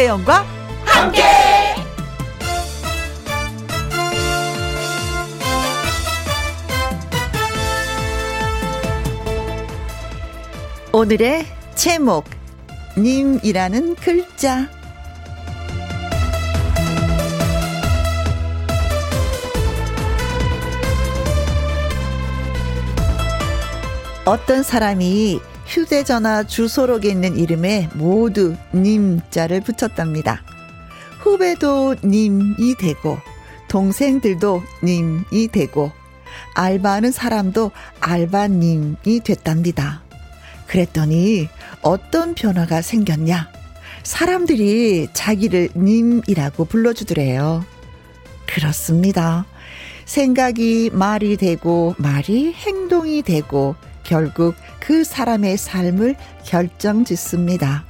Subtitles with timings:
[0.00, 0.46] 김혜영과
[0.86, 1.22] 함께.
[10.90, 11.44] 오늘의
[11.74, 12.24] 제목
[12.96, 14.70] 님이라는 글자
[24.24, 30.42] 어떤 사람이 휴대전화 주소록에 있는 이름에 모두 님 자를 붙였답니다.
[31.20, 33.18] 후배도 님이 되고
[33.68, 35.92] 동생들도 님이 되고
[36.56, 37.70] 알바하는 사람도
[38.00, 40.02] 알바님이 됐답니다.
[40.66, 41.48] 그랬더니
[41.82, 43.48] 어떤 변화가 생겼냐?
[44.02, 47.64] 사람들이 자기를 님이라고 불러주더래요.
[48.46, 49.46] 그렇습니다.
[50.04, 53.76] 생각이 말이 되고 말이 행동이 되고
[54.10, 57.84] 결국 그 사람의 삶을 결정 짓습니다.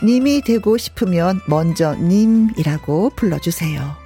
[0.00, 3.96] 님이 되고 싶으면 먼저 님이라고 불러주세요.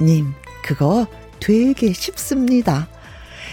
[0.00, 0.32] 님,
[0.64, 1.06] 그거
[1.40, 2.88] 되게 쉽습니다.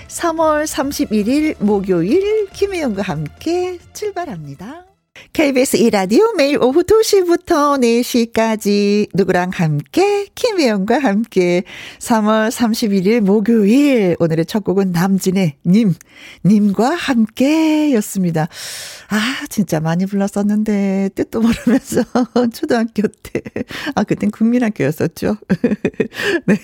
[0.08, 4.85] 3월 31일 목요일 김혜영과 함께 출발합니다.
[5.34, 11.64] KBS 이라디오 매일 오후 2시부터 4시까지 누구랑 함께 김혜영과 함께
[12.00, 15.94] 3월 31일 목요일 오늘의 첫 곡은 남진의 님
[16.46, 18.48] 님과 함께였습니다.
[19.10, 22.04] 아 진짜 많이 불렀었는데 뜻도 모르면서
[22.54, 23.42] 초등학교 때
[23.96, 25.38] 아 그땐 국민학교였었죠.
[26.46, 26.56] 네.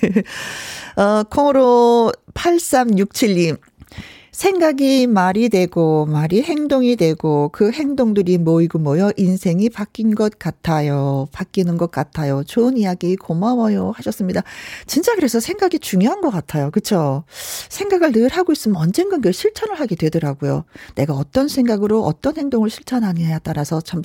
[0.95, 3.57] 어 콩으로 8367님
[4.41, 11.27] 생각이 말이 되고 말이 행동이 되고 그 행동들이 모이고 모여 인생이 바뀐 것 같아요.
[11.31, 12.43] 바뀌는 것 같아요.
[12.43, 14.41] 좋은 이야기 고마워요 하셨습니다.
[14.87, 16.71] 진짜 그래서 생각이 중요한 것 같아요.
[16.71, 17.23] 그렇죠?
[17.69, 20.65] 생각을 늘 하고 있으면 언젠간 그 실천을 하게 되더라고요.
[20.95, 24.01] 내가 어떤 생각으로 어떤 행동을 실천하느냐에 따라서 참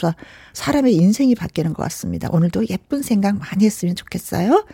[0.53, 2.29] 사람의 인생이 바뀌는 것 같습니다.
[2.31, 4.67] 오늘도 예쁜 생각 많이 했으면 좋겠어요.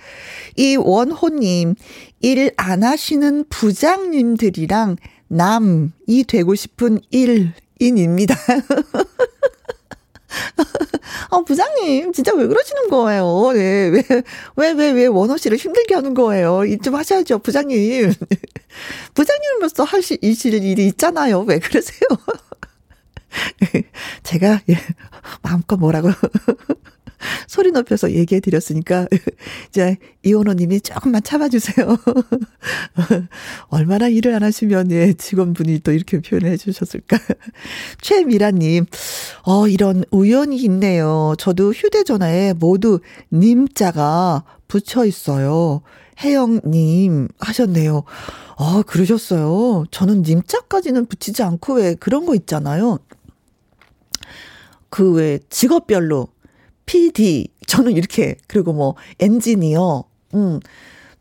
[0.57, 1.77] 이 원호님
[2.21, 4.97] 일 안 하시는 부장님들이랑
[5.33, 8.37] 남이 되고 싶은 일인입니다.
[11.31, 13.53] 아, 부장님, 진짜 왜 그러시는 거예요?
[13.55, 14.03] 네, 왜,
[14.57, 16.61] 왜, 왜, 왜 원호 씨를 힘들게 하는 거예요?
[16.83, 18.13] 좀 하셔야죠, 부장님.
[19.15, 21.41] 부장님으로서 하실, 이실 일이 있잖아요.
[21.41, 22.01] 왜 그러세요?
[24.23, 24.77] 제가, 예,
[25.41, 26.11] 마음껏 뭐라고.
[27.47, 29.07] 소리 높여서 얘기해 드렸으니까,
[29.71, 31.97] 이제, 이원호 님이 조금만 참아 주세요.
[33.69, 37.19] 얼마나 일을 안 하시면, 예, 직원분이 또 이렇게 표현해 주셨을까.
[38.01, 38.87] 최미라 님,
[39.45, 41.35] 어, 이런 우연이 있네요.
[41.39, 43.01] 저도 휴대 전화에 모두
[43.33, 45.83] 님자가 붙여 있어요.
[46.21, 48.05] 혜영님 하셨네요.
[48.59, 49.87] 아, 그러셨어요.
[49.91, 52.99] 저는 님자까지는 붙이지 않고 왜 그런 거 있잖아요.
[54.93, 56.29] 그 왜 직업별로
[56.93, 60.05] PD, 저는 이렇게, 그리고 뭐, 엔지니어,
[60.35, 60.61] 음,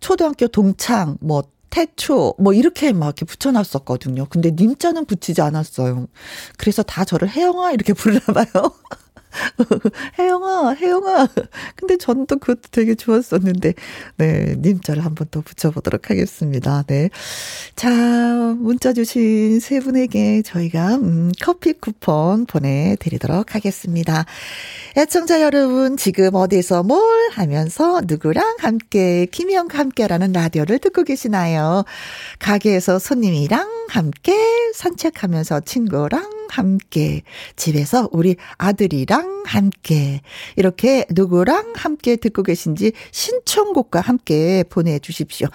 [0.02, 4.26] 초등학교 동창, 뭐, 태초, 뭐, 이렇게 막 이렇게 붙여놨었거든요.
[4.30, 6.08] 근데 님자는 붙이지 않았어요.
[6.58, 8.74] 그래서 다 저를 혜영아, 이렇게 부르나 봐요.
[10.20, 11.28] 혜영아, 혜영아.
[11.76, 13.74] 근데 저는 또 그것도 되게 좋았었는데,
[14.18, 16.84] 네, 님자를 한번 더 붙여보도록 하겠습니다.
[16.88, 17.10] 네.
[17.76, 17.90] 자,
[18.58, 24.26] 문자 주신 세 분에게 저희가, 음, 커피 쿠폰 보내드리도록 하겠습니다.
[24.98, 31.84] 애청자 여러분, 지금 어디서 뭘 하면서 누구랑 함께, 김희영과 함께라는 라디오를 듣고 계시나요?
[32.40, 34.34] 가게에서 손님이랑 함께
[34.74, 37.24] 산책하면서 친구랑 함께,
[37.56, 40.22] 집에서 우리 아들이랑 함께,
[40.58, 45.48] 이렇게 누구랑 함께 듣고 계신지 신청곡과 함께 보내주십시오.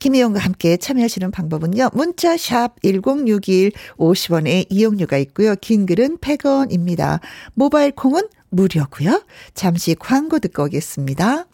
[0.00, 1.90] 김혜영과 함께 참여하시는 방법은요.
[1.94, 5.54] 문자샵 1061 50원의 이용료가 있고요.
[5.56, 7.20] 긴 글은 100원입니다.
[7.54, 9.24] 모바일 콩은 무료고요.
[9.54, 11.46] 잠시 광고 듣고 오겠습니다.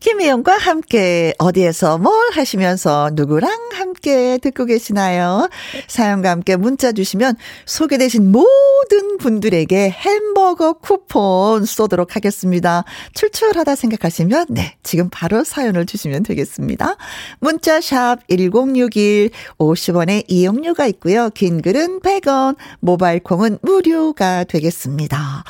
[0.00, 5.48] 김혜영과 함께 어디에서 뭘 하시면서 누구랑 함께 듣고 계시나요?
[5.88, 7.36] 사연과 함께 문자 주시면
[7.66, 12.84] 소개되신 모든 분들에게 햄버거 쿠폰 쏘도록 하겠습니다.
[13.14, 16.96] 출출하다 생각하시면 네, 지금 바로 사연을 주시면 되겠습니다.
[17.40, 21.30] 문자 샵 1061 50원의 이용료가 있고요.
[21.30, 25.44] 긴 글은 100원, 모바일 콩은 무료가 되겠습니다.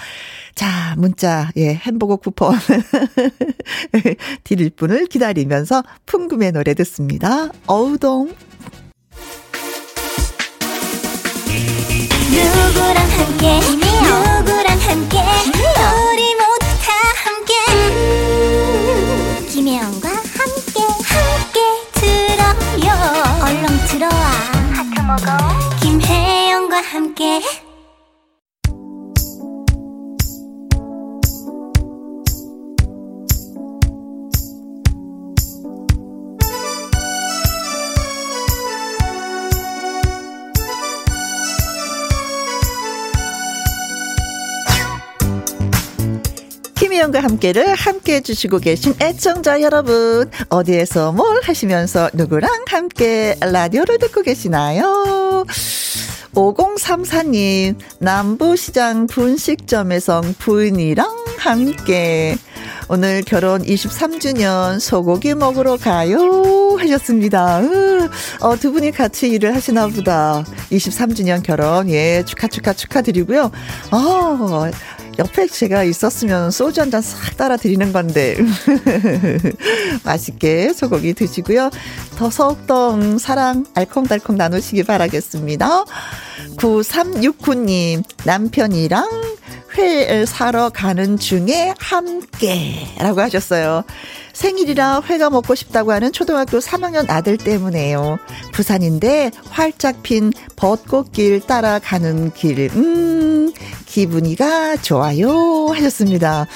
[0.55, 2.57] 자, 문자, 예, 햄버거 쿠폰
[4.45, 7.49] 드릴 분을 기다리면서 풍금의 노래 듣습니다.
[7.67, 8.33] 어우동.
[12.31, 16.93] 누구랑 함께, 누구랑 함께, 우리 모두 다
[17.25, 17.53] 함께.
[17.73, 21.61] 음, 김혜영과 함께, 함께
[21.95, 22.89] 들어요.
[23.43, 24.25] 얼렁 들어와.
[24.73, 25.37] 하트 먹어.
[25.81, 27.41] 김혜영과 함께.
[47.15, 55.45] 김희영과 함께를 함께 해주시고 계신 애청자 여러분, 어디에서 뭘 하시면서 누구랑 함께 라디오를 듣고 계시나요?
[56.35, 61.07] 5034님, 남부시장 분식점에서 부인이랑
[61.39, 62.37] 함께.
[62.89, 67.61] 오늘 결혼 23주년 소고기 먹으러 가요 하셨습니다.
[68.41, 70.45] 어, 두 분이 같이 일을 하시나 보다.
[70.71, 73.51] 23주년 결혼 예 축하 축하 축하드리고요.
[73.93, 74.71] 어,
[75.19, 78.37] 옆에 제가 있었으면 소주 한 잔 싹 따라 드리는 건데.
[80.05, 81.71] 맛있게 소고기 드시고요.
[82.17, 85.85] 더 더욱더 사랑 알콩달콩 나누시기 바라겠습니다.
[86.57, 89.09] 9369님, 남편이랑
[89.77, 93.85] 회 사러 가는 중에 함께라고 하셨어요.
[94.33, 98.19] 생일이라 회가 먹고 싶다고 하는 초등학교 3학년 아들 때문에요.
[98.53, 102.71] 부산인데 활짝 핀 벚꽃길 따라가는 길.
[102.75, 103.53] 음,
[103.87, 106.47] 기분이가 좋아요 하셨습니다.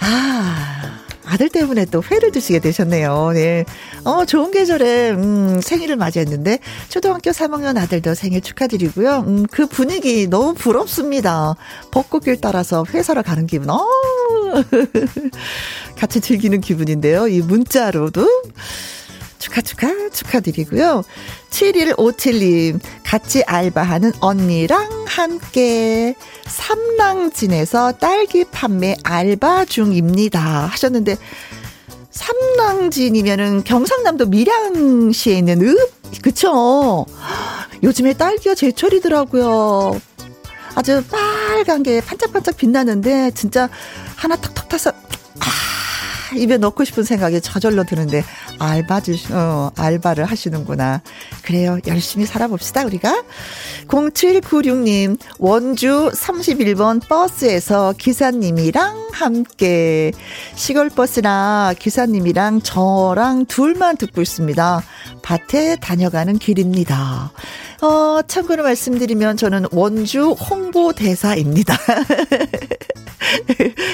[0.00, 3.30] 아, 아들 때문에 또 회를 드시게 되셨네요.
[3.34, 3.64] 네.
[4.04, 9.24] 어, 좋은 계절에, 음, 생일을 맞이했는데, 초등학교 3학년 아들도 생일 축하드리고요.
[9.26, 11.54] 음, 그 분위기 너무 부럽습니다.
[11.90, 13.80] 벚꽃길 따라서 회사를 가는 기분, 어
[15.96, 17.26] 같이 즐기는 기분인데요.
[17.28, 18.26] 이 문자로도.
[19.44, 21.04] 축하, 축하, 축하드리고요.
[21.50, 26.14] 7157님, 같이 알바하는 언니랑 함께
[26.46, 30.40] 삼랑진에서 딸기 판매 알바 중입니다.
[30.40, 31.18] 하셨는데,
[32.10, 36.22] 삼랑진이면은 경상남도 밀양시에 있는 읍?
[36.22, 37.04] 그쵸?
[37.82, 40.00] 요즘에 딸기가 제철이더라고요.
[40.74, 43.68] 아주 빨간 게 반짝반짝 빛나는데, 진짜
[44.16, 48.24] 하나 턱턱 타서, 아, 입에 넣고 싶은 생각이 저절로 드는데,
[48.58, 51.02] 알바 주, 어, 알바를 하시는구나.
[51.42, 51.78] 그래요.
[51.86, 53.22] 열심히 살아봅시다, 우리가.
[53.88, 60.12] 0796님, 원주 31번 버스에서 기사님이랑 함께
[60.54, 64.82] 시골버스나 기사님이랑 저랑 둘만 듣고 있습니다.
[65.22, 67.32] 밭에 다녀가는 길입니다.
[67.82, 71.76] 어, 참고로 말씀드리면 저는 원주 홍보대사입니다.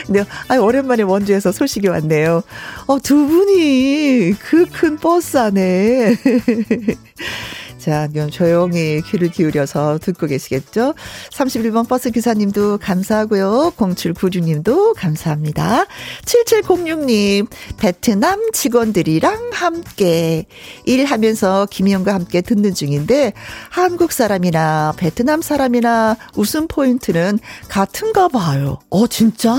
[0.08, 2.42] 네, 아, 오랜만에 원주에서 소식이 왔네요.
[2.86, 6.16] 어, 두 분이 그 큰 버스 안에
[7.78, 10.94] 자, 그럼 조용히 귀를 기울여서 듣고 계시겠죠?
[11.30, 13.72] 31번 버스 기사님도 감사하고요.
[13.76, 15.86] 0796님도 감사합니다.
[16.24, 17.46] 7706님,
[17.78, 20.46] 베트남 직원들이랑 함께
[20.84, 23.32] 일하면서 김희영과 함께 듣는 중인데,
[23.70, 27.38] 한국 사람이나 베트남 사람이나 웃음 포인트는
[27.68, 28.78] 같은가 봐요.
[28.90, 29.54] 어, 진짜?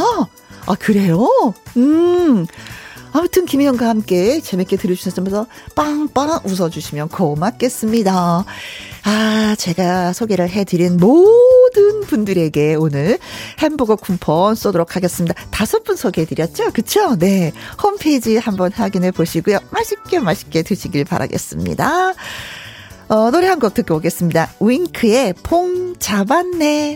[0.67, 1.27] 아, 그래요?
[1.77, 2.45] 음.
[3.13, 8.45] 아무튼 김희영과 함께 재밌게 들으시면서 빵빵 웃어주시면 고맙겠습니다.
[9.03, 13.19] 아, 제가 소개를 해드린 모든 분들에게 오늘
[13.59, 15.33] 햄버거 쿠폰 쏘도록 하겠습니다.
[15.51, 16.71] 다섯 분 소개해드렸죠?
[16.71, 17.15] 그쵸?
[17.17, 17.51] 네.
[17.83, 19.59] 홈페이지 한번 확인해 보시고요.
[19.71, 22.13] 맛있게 맛있게 드시길 바라겠습니다.
[23.09, 24.53] 어, 노래 한 곡 듣고 오겠습니다.
[24.62, 26.95] 윙크의 퐁 잡았네.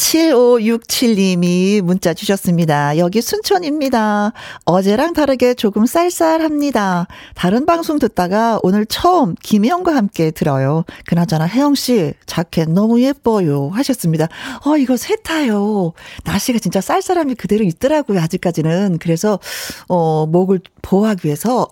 [0.00, 2.96] 7567님이 문자 주셨습니다.
[2.96, 4.32] 여기 순천입니다.
[4.64, 7.06] 어제랑 다르게 조금 쌀쌀합니다.
[7.34, 10.84] 다른 방송 듣다가 오늘 처음 김혜영과 함께 들어요.
[11.04, 13.68] 그나저나 혜영씨 자켓 너무 예뻐요.
[13.68, 14.28] 하셨습니다.
[14.64, 15.92] 어, 이거 세타요.
[16.24, 18.20] 날씨가 진짜 쌀쌀함이 그대로 있더라고요.
[18.20, 18.98] 아직까지는.
[19.00, 19.38] 그래서,
[19.88, 21.68] 어, 목을 보호하기 위해서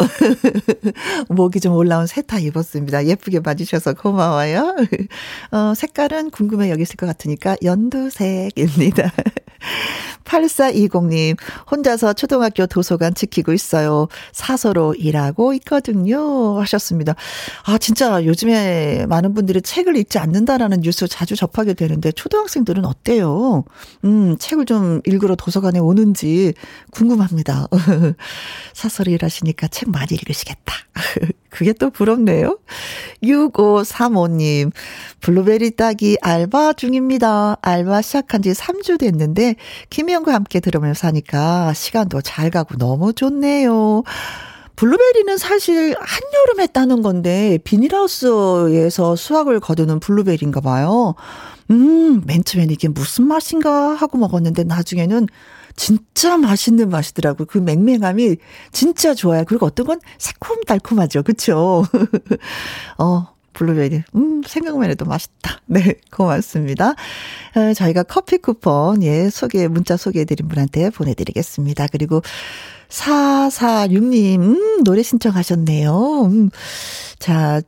[1.30, 3.06] 목이 좀 올라온 세타 입었습니다.
[3.06, 4.76] 예쁘게 봐주셔서 고마워요.
[5.50, 9.12] 어, 색깔은 궁금해 여기있을 것 같으니까 연두 색입니다.
[10.24, 11.36] 8420님,
[11.70, 14.08] 혼자서 초등학교 도서관 지키고 있어요.
[14.32, 16.60] 사서로 일하고 있거든요.
[16.60, 17.14] 하셨습니다.
[17.64, 23.64] 아, 진짜 요즘에 많은 분들이 책을 읽지 않는다라는 뉴스 자주 접하게 되는데, 초등학생들은 어때요?
[24.04, 26.54] 음, 책을 좀 읽으러 도서관에 오는지
[26.90, 27.68] 궁금합니다.
[28.74, 30.74] 사서로 일하시니까 책 많이 읽으시겠다.
[31.58, 32.60] 그게 또 부럽네요.
[33.20, 34.70] 6535님,
[35.20, 37.56] 블루베리 따기 알바 중입니다.
[37.60, 39.56] 알바 시작한 지 3주 됐는데,
[39.90, 44.04] 김희영과 함께 들으면서 하니까 시간도 잘 가고 너무 좋네요.
[44.76, 51.16] 블루베리는 사실 한여름에 따는 건데, 비닐하우스에서 수확을 거두는 블루베리인가 봐요.
[51.72, 55.26] 음, 맨 처음엔 이게 무슨 맛인가 하고 먹었는데, 나중에는
[55.78, 57.46] 진짜 맛있는 맛이더라고요.
[57.46, 58.36] 그 맹맹함이
[58.72, 59.44] 진짜 좋아요.
[59.46, 61.22] 그리고 어떤 건 새콤달콤하죠.
[61.22, 61.84] 그쵸?
[62.98, 64.02] 어, 블루베리.
[64.16, 65.60] 음, 생각만 해도 맛있다.
[65.66, 66.94] 네, 고맙습니다.
[67.54, 71.86] 어, 저희가 커피 쿠폰, 예, 소개, 문자 소개해드린 분한테 보내드리겠습니다.
[71.92, 72.22] 그리고
[72.88, 76.24] 446님, 음, 노래 신청하셨네요.
[76.24, 76.50] 음,
[77.20, 77.62] 자,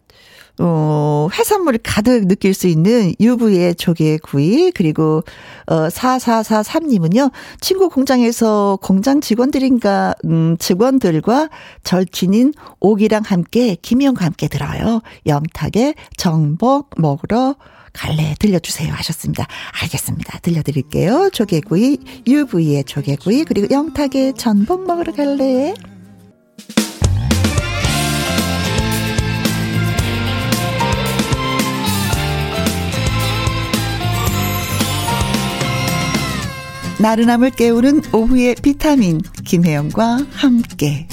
[0.62, 5.22] 어, 해산물을 가득 느낄 수 있는 유부의 조개구이, 그리고,
[5.66, 11.48] 어, 4443님은요, 친구 공장에서 공장 직원들인가, 음, 직원들과
[11.82, 15.00] 절친인 옥이랑 함께, 김영과 함께 들어요.
[15.26, 17.56] 영탁의 정복 먹으러
[17.92, 19.46] 갈래 들려주세요 하셨습니다.
[19.82, 20.38] 알겠습니다.
[20.40, 21.30] 들려드릴게요.
[21.32, 25.74] 조개구이, 유부의 조개구이, 그리고 영탁의 전복 먹으러 갈래.
[37.00, 41.09] 나른함을 깨우는 오후의 비타민 김혜영과 함께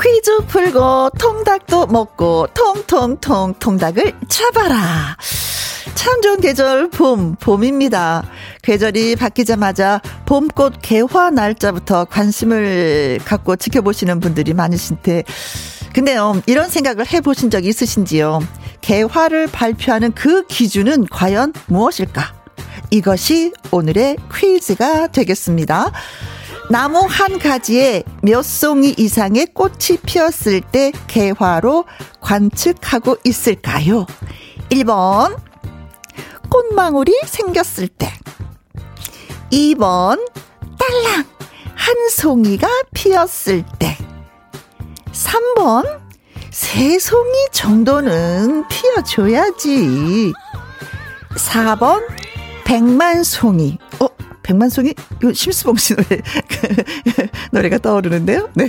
[0.00, 5.16] 퀴즈 풀고 통닭도 먹고 통통통 통닭을 잡아라.
[5.94, 8.22] 참 좋은 계절 봄, 봄입니다.
[8.64, 15.24] 계절이 바뀌자마자 봄꽃 개화 날짜부터 관심을 갖고 지켜보시는 분들이 많으신데,
[15.92, 18.40] 근데요, 이런 생각을 해보신 적 있으신지요?
[18.80, 22.34] 개화를 발표하는 그 기준은 과연 무엇일까?
[22.90, 25.92] 이것이 오늘의 퀴즈가 되겠습니다.
[26.70, 31.84] 나무 한 가지에 몇 송이 이상의 꽃이 피었을 때 개화로
[32.20, 34.06] 관측하고 있을까요?
[34.70, 35.36] 1번,
[36.48, 38.10] 꽃망울이 생겼을 때.
[39.50, 40.18] 2번,
[40.78, 41.24] 딸랑,
[41.74, 43.96] 한 송이가 피었을 때.
[45.12, 46.00] 3번,
[46.50, 50.32] 세 송이 정도는 피어줘야지.
[51.36, 52.02] 4번,
[52.64, 53.78] 백만 송이.
[54.00, 54.08] 어,
[54.44, 56.20] 백만송이 이거 심수봉 씨 노래
[57.50, 58.50] 노래가 떠오르는데요.
[58.54, 58.68] 네.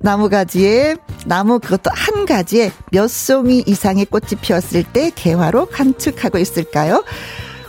[0.00, 7.04] 나무 가지에 나무 그것도 한 가지에 몇 송이 이상의 꽃이 피었을 때 개화로 관측하고 있을까요?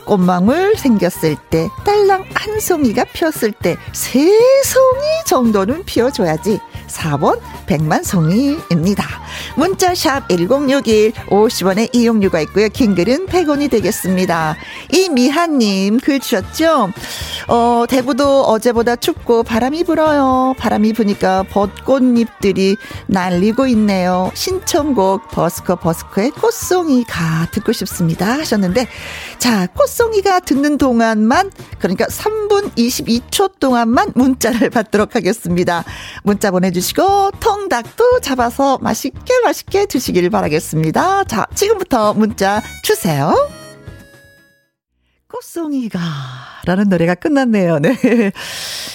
[0.05, 6.59] 꽃망울 생겼을 때, 딸랑 한 송이가 피었을 때, 세 송이 정도는 피어줘야지.
[6.93, 9.03] 4번 백만 송이입니다.
[9.55, 12.69] 문자샵 1061 50원의 이용료가 있고요.
[12.69, 14.55] 긴 글은 100원이 되겠습니다.
[14.91, 16.91] 이미하님 글 주셨죠?
[17.47, 20.53] 어, 대구도 어제보다 춥고 바람이 불어요.
[20.57, 24.31] 바람이 부니까 벚꽃잎들이 날리고 있네요.
[24.33, 28.87] 신청곡 버스커 버스커의 꽃송이가 듣고 싶습니다 하셨는데
[29.39, 35.83] 자 꽃송이가 듣는 동안만 그러니까 3분 22초 동안만 문자를 받도록 하겠습니다.
[36.23, 41.23] 문자 보내주 시고 통닭도 잡아서 맛있게 맛있게 드시길 바라겠습니다.
[41.23, 43.62] 자 지금부터 문자 주세요.
[45.33, 45.99] 꽃송이가
[46.65, 47.79] 라는 노래가 끝났네요.
[47.79, 47.93] 네.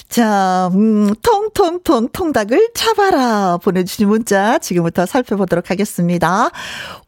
[0.08, 6.50] 자, 음, 통통통 통닭을 차봐라 보내주신 문자 지금부터 살펴보도록 하겠습니다.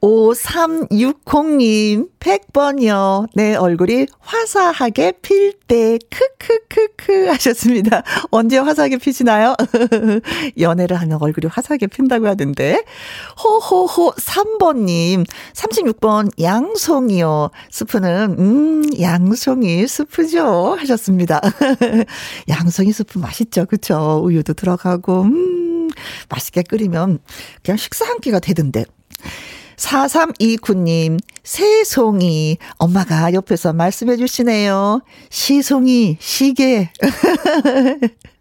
[0.03, 3.29] 5360님, 100번이요.
[3.35, 8.03] 내 얼굴이 화사하게 필 때, 크크크크 하셨습니다.
[8.31, 9.55] 언제 화사하게 피시나요?
[10.59, 12.85] 연애를 하면 얼굴이 화사하게 핀다고 하던데.
[13.43, 17.51] 호호호 3번님, 36번 양송이요.
[17.71, 20.77] 스프는, 음, 양 송이 스프죠.
[20.79, 21.41] 하셨습니다.
[22.49, 23.67] 양송이 스프 맛있죠.
[23.67, 24.23] 그쵸?
[24.25, 25.89] 우유도 들어가고, 음,
[26.29, 27.19] 맛있게 끓이면
[27.63, 28.85] 그냥 식사 한 끼가 되던데.
[29.77, 32.59] 4329님, 새송이.
[32.79, 35.01] 엄마가 옆에서 말씀해 주시네요.
[35.31, 36.91] 시송이, 시계.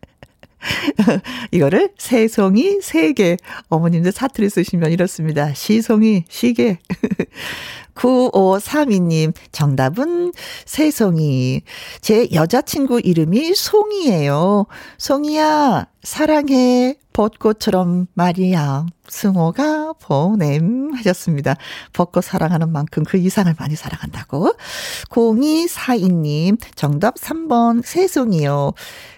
[1.52, 3.38] 이거를 새송이, 세계.
[3.70, 5.54] 어머님들 사투리 쓰시면 이렇습니다.
[5.54, 6.80] 시송이, 시계.
[7.96, 10.32] 9532님, 정답은
[10.66, 11.62] 새송이.
[12.02, 14.68] 제 여자친구 이름이 송이에요.
[14.98, 16.96] 송이야, 사랑해.
[17.12, 18.86] 벚꽃처럼 말이야.
[19.12, 21.56] 승호가 보냄 하셨습니다.
[21.94, 24.54] 벚꽃 사랑하는 만큼 그 이상을 많이 사랑한다고.
[25.10, 28.74] 0242님, 정답 3번 새송이요.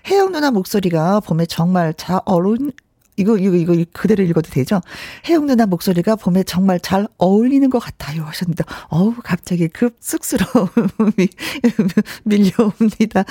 [0.08, 2.72] 혜영 누나 목소리가 봄에 정말 잘 어울린,
[3.18, 4.82] 이거, 이거, 이거 그대로 읽어도 되죠?
[5.28, 8.24] 혜영 누나 목소리가 봄에 정말 잘 어울리는 것 같아요.
[8.24, 11.28] 하셨는데, 어우, 갑자기 급 쑥스러움이
[12.24, 13.26] 밀려옵니다.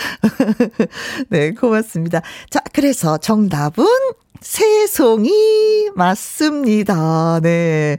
[1.31, 2.23] 네, 고맙습니다.
[2.51, 3.85] 자, 그래서 정답은
[4.41, 7.41] 새송이 맞습니다.
[7.43, 7.99] 네.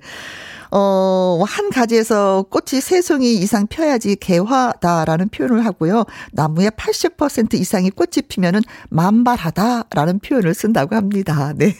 [0.71, 6.05] 어, 한 가지에서 꽃이 세 송이 이상 펴야지 개화다라는 표현을 하고요.
[6.31, 11.53] 나무의 80% 이상이 꽃이 피면은 만발하다라는 표현을 쓴다고 합니다.
[11.57, 11.73] 네.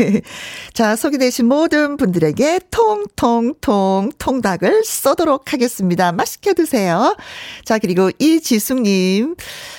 [0.74, 6.12] 자, 소개되신 모든 분들에게 통통통 통닭을 쏘도록 하겠습니다.
[6.12, 7.16] 맛있게 드세요.
[7.66, 9.36] 자, 그리고 이지숙님.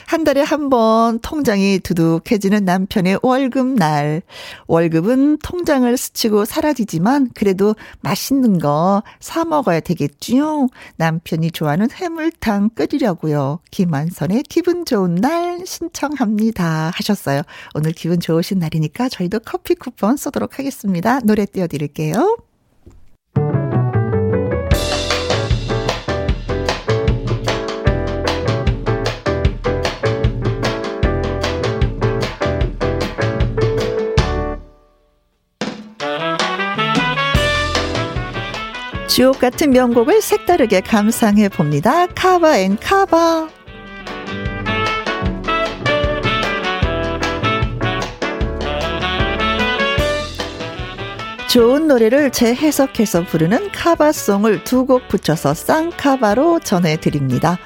[0.07, 4.23] 한 달에 한 번 통장이 두둑해지는 남편의 월급날.
[4.69, 10.69] 월급은 통장을 스치고 사라지지만 그래도 맛있는 거사 먹어야 되겠지요.
[10.97, 13.61] 남편이 좋아하는 해물탕 끓이려고요.
[13.71, 16.93] 김한선의 기분 좋은 날 신청합니다.
[16.95, 17.43] 하셨어요.
[17.75, 21.21] 오늘 기분 좋으신 날이니까 저희도 커피 쿠폰 쏘도록 하겠습니다.
[21.21, 22.52] 노래 띄워드릴게요.
[39.23, 42.09] 주옥 같은 명곡을 색다르게 감상해 봅니다.
[42.09, 43.49] Cover and cover.
[51.49, 57.59] 좋은 노래를 재해석해서 부르는 cover song을 두 곡 붙여서 쌍cover로 전해드립니다.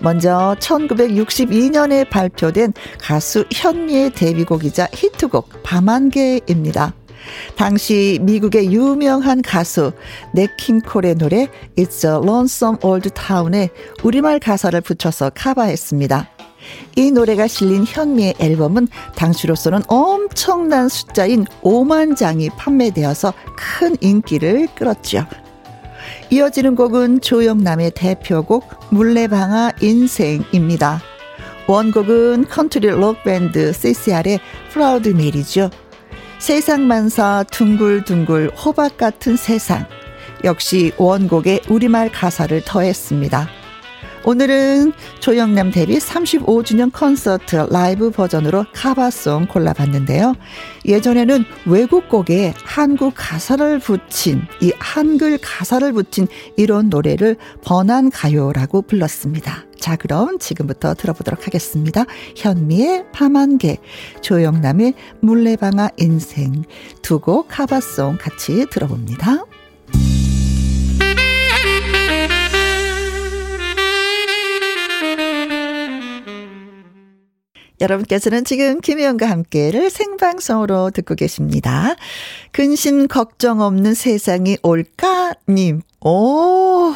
[0.00, 6.94] 먼저 1962년에 발표된 가수 현미의 데뷔곡이자 히트곡 밤안개입니다.
[7.56, 9.92] 당시 미국의 유명한 가수
[10.34, 13.70] 냇 킹 콜의 노래 It's a Lonesome Old Town에
[14.02, 16.28] 우리말 가사를 붙여서 cover했습니다.
[16.96, 25.26] 이 노래가 실린 현미의 앨범은 당시로서는 엄청난 숫자인 5만 장이 판매되어서 큰 인기를 끌었죠.
[26.30, 31.00] 이어지는 곡은 조영남의 대표곡 물레방아 인생입니다.
[31.66, 34.40] 원곡은 컨트리 록 밴드 CCR의
[34.72, 35.70] Proud Mary죠.
[36.42, 39.86] 세상만사 둥글둥글 호박 같은 세상.
[40.42, 43.48] 역시 원곡에 우리말 가사를 더했습니다.
[44.24, 50.34] 오늘은 조영남 데뷔 35주년 콘서트 라이브 버전으로 cover song 골라봤는데요.
[50.84, 56.26] 예전에는 외국 곡에 한국 가사를 붙인, 이 한글 가사를 붙인
[56.56, 59.64] 이런 노래를 번안 가요라고 불렀습니다.
[59.82, 62.04] 자, 그럼 지금부터 들어보도록 하겠습니다.
[62.36, 63.78] 현미의 밤안개,
[64.20, 66.62] 조영남의 물레방아 인생
[67.02, 69.44] 두 곡 카바송 같이 들어봅니다.
[77.80, 81.96] 여러분께서는 지금 김혜영과 함께를 생방송으로 듣고 계십니다.
[82.52, 85.82] 근심 걱정 없는 세상이 올까님.
[86.00, 86.94] 오.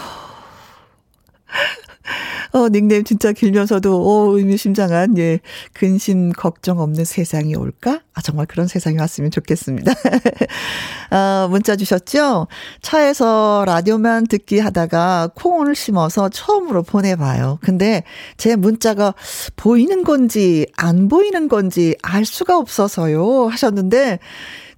[2.53, 5.41] 어, 닉네임 진짜 길면서도, 오, 의미심장한, 예,
[5.73, 8.01] 근심, 걱정 없는 세상이 올까?
[8.15, 9.93] 아, 정말 그런 세상이 왔으면 좋겠습니다.
[11.11, 12.47] 아, 문자 주셨죠?
[12.81, 17.59] 차에서 라디오만 듣기 하다가 콩을 심어서 처음으로 보내봐요.
[17.61, 18.05] 근데
[18.37, 19.15] 제 문자가
[19.57, 23.49] 보이는 건지 안 보이는 건지 알 수가 없어서요.
[23.49, 24.19] 하셨는데,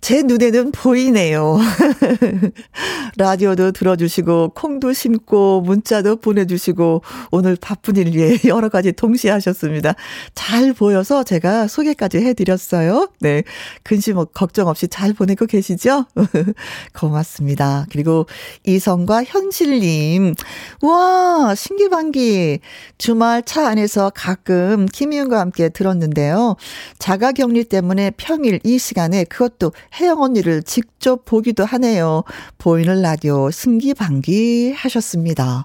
[0.00, 1.58] 제 눈에는 보이네요.
[3.18, 9.94] 라디오도 들어주시고, 콩도 심고, 문자도 보내주시고, 오늘 바쁜 일 위해 여러 가지 동시에 하셨습니다.
[10.34, 13.08] 잘 보여서 제가 소개까지 해드렸어요.
[13.20, 13.42] 네.
[13.82, 16.06] 근심 걱정 없이 잘 보내고 계시죠?
[16.94, 17.86] 고맙습니다.
[17.90, 18.26] 그리고
[18.64, 20.34] 이성과 현실님.
[20.82, 22.60] 와, 신기반기.
[22.98, 26.56] 주말 차 안에서 가끔 김희은과 함께 들었는데요.
[26.98, 32.24] 자가 격리 때문에 평일 이 시간에 그것도 혜영 언니를 직접 보기도 하네요.
[32.58, 35.64] 보이는 라디오 승기방기 하셨습니다.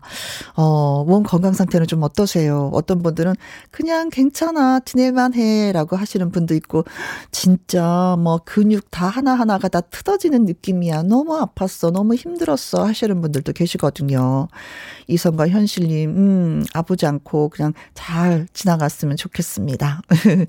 [0.55, 2.69] 어, 몸 건강 상태는 좀 어떠세요?
[2.73, 3.35] 어떤 분들은
[3.71, 6.83] 그냥 괜찮아, 지낼만 해 라고 하시는 분도 있고,
[7.31, 11.03] 진짜 뭐 근육 다 하나하나가 다 틀어지는 느낌이야.
[11.03, 11.91] 너무 아팠어.
[11.91, 12.85] 너무 힘들었어.
[12.85, 14.47] 하시는 분들도 계시거든요.
[15.07, 20.01] 이성과 현실님, 음, 아프지 않고 그냥 잘 지나갔으면 좋겠습니다.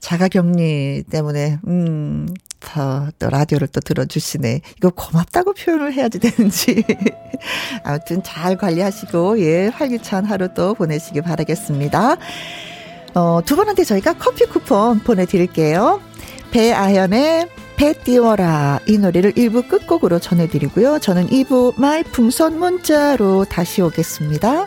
[0.00, 2.28] 자가 격리 때문에, 음,
[2.60, 4.60] 더, 또 라디오를 또 들어주시네.
[4.76, 6.84] 이거 고맙다고 표현을 해야지 되는지.
[7.84, 12.16] 아무튼 잘 관리하시고, 예, 활기찬 하루 또 보내시기 바라겠습니다.
[13.14, 16.00] 어, 두 분한테 저희가 커피 쿠폰 보내드릴게요.
[16.50, 20.98] 배아현의 배 띄워라 이 노래를 1부 끝곡으로 전해드리고요.
[20.98, 24.66] 저는 2부 말풍선 문자로 다시 오겠습니다.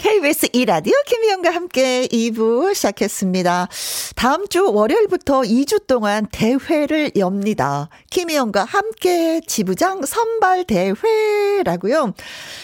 [0.00, 3.68] KBS 이라디오 김희영과 함께 2부 시작했습니다.
[4.16, 7.90] 다음 주 월요일부터 2주 동안 대회를 엽니다.
[8.08, 12.14] 김희영과 함께 지부장 선발 대회라고요.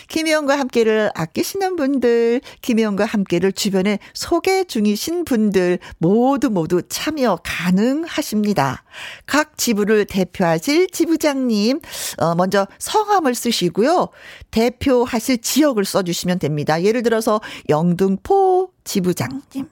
[0.08, 8.82] 김희영과 함께를 아끼시는 분들, 김희영과 함께를 주변에 소개 중이신 분들 모두 모두 참여 가능하십니다.
[9.26, 11.80] 각 지부를 대표하실 지부장님,
[12.18, 14.08] 어, 먼저 성함을 쓰시고요.
[14.50, 16.82] 대표하실 지역을 써주시면 됩니다.
[16.82, 19.68] 예를 들어서 영등포 지부장님,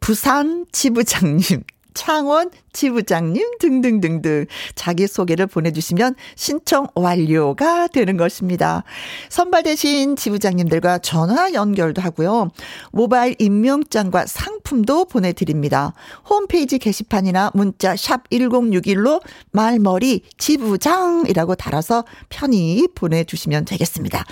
[0.00, 1.62] 부산 지부장님,
[1.94, 8.84] 창원 지부장님 등등등등 자기소개를 보내주시면 신청 완료가 되는 것입니다.
[9.28, 12.50] 선발되신 지부장님들과 전화 연결도 하고요.
[12.92, 15.94] 모바일 임명장과 상품도 보내드립니다.
[16.28, 19.22] 홈페이지 게시판이나 문자 샵 1061로
[19.52, 24.24] 말머리 지부장이라고 달아서 편히 보내주시면 되겠습니다.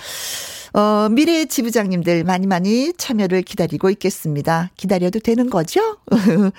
[0.73, 4.69] 어, 미래 지부장님들 많이 많이 참여를 기다리고 있겠습니다.
[4.77, 5.97] 기다려도 되는 거죠?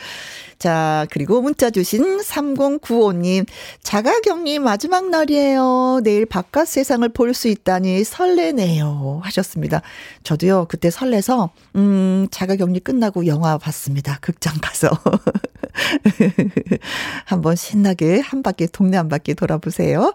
[0.58, 3.46] 자, 그리고 문자 주신 3095님,
[3.82, 6.00] 자가격리 마지막 날이에요.
[6.04, 9.20] 내일 바깥 세상을 볼 수 있다니 설레네요.
[9.22, 9.82] 하셨습니다.
[10.24, 14.18] 저도요, 그때 설레서, 음, 자가격리 끝나고 영화 봤습니다.
[14.20, 14.90] 극장 가서.
[17.24, 20.14] 한번 신나게 한 바퀴, 동네 한 바퀴 돌아보세요.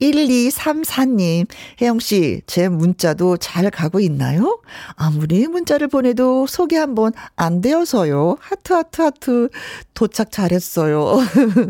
[0.00, 1.46] 1234님,
[1.80, 4.60] 혜영씨, 제 문자도 잘 가고 있나요?
[4.94, 8.36] 아무리 문자를 보내도 소개 한번 안 되어서요.
[8.40, 9.48] 하트, 하트, 하트.
[9.94, 11.16] 도착 잘했어요.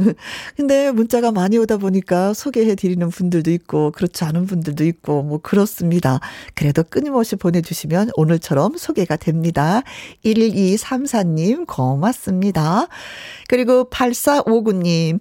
[0.57, 6.21] 근데 문자가 많이 오다 보니까 소개해 드리는 분들도 있고, 그렇지 않은 분들도 있고, 뭐, 그렇습니다.
[6.55, 9.83] 그래도 끊임없이 보내주시면 오늘처럼 소개가 됩니다.
[10.25, 12.89] 1234님, 고맙습니다.
[13.49, 15.21] 그리고 8459님,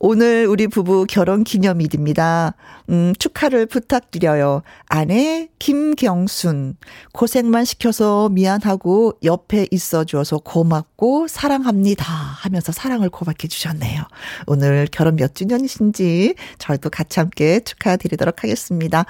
[0.00, 2.54] 오늘 우리 부부 결혼 기념일입니다.
[2.90, 4.62] 음, 축하를 부탁드려요.
[4.86, 6.76] 아내 김경순.
[7.12, 12.04] 고생만 시켜서 미안하고 옆에 있어 줘서 고맙고 사랑합니다.
[12.04, 14.02] 하면서 사랑을 고백해 주셨네요.
[14.46, 19.04] 오늘 결혼 몇 주년이신지 저희도 같이 함께 축하드리도록 하겠습니다.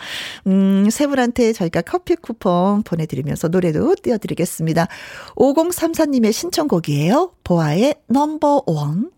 [0.46, 4.86] 음, 세 분한테 저희가 커피 쿠폰 보내드리면서 노래도 띄워드리겠습니다.
[5.36, 7.32] 5034님의 신청곡이에요.
[7.44, 9.17] 보아의 넘버 원.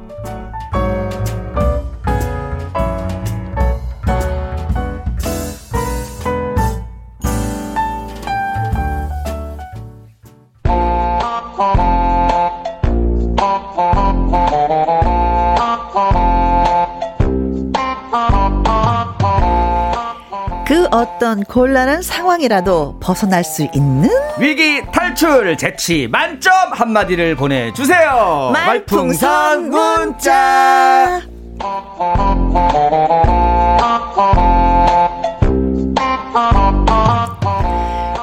[20.91, 28.51] 어떤 곤란한 상황이라도 벗어날 수 있는 위기 탈출 재치 만점 한마디를 보내주세요.
[28.53, 31.21] 말풍선 문자.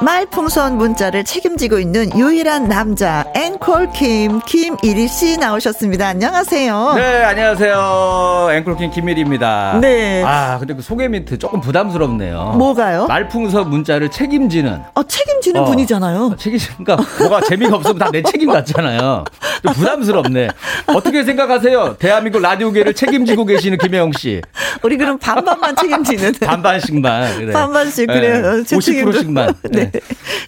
[0.01, 6.09] 말풍선 문자를 책임지고 있는 유일한 남자 앵콜 김 김일희 씨 나오셨습니다.
[6.09, 6.93] 안녕하세요.
[6.97, 8.49] 네, 안녕하세요.
[8.51, 9.79] 앵콜 김 김일희입니다.
[9.79, 10.21] 네.
[10.25, 12.55] 아, 근데 그 소개 멘트 조금 부담스럽네요.
[12.57, 13.07] 뭐가요?
[13.07, 14.81] 말풍선 문자를 책임지는.
[14.93, 16.35] 어, 책임지는 어, 분이잖아요.
[16.37, 19.23] 책임, 그러니까 뭐가 재미가 없으면 다 내 책임 같잖아요.
[19.63, 20.49] 좀 부담스럽네.
[20.87, 21.95] 어떻게 생각하세요?
[21.97, 24.41] 대한민국 라디오계를 책임지고 계시는 김혜영 씨.
[24.83, 26.33] 우리 그럼 반반만 책임지는.
[26.41, 27.37] 반반씩만.
[27.37, 27.53] 그래.
[27.53, 28.63] 반반씩 그래요.
[28.63, 28.63] 네.
[28.63, 29.53] 50%씩만.
[29.71, 29.91] 네.
[29.91, 29.99] 네.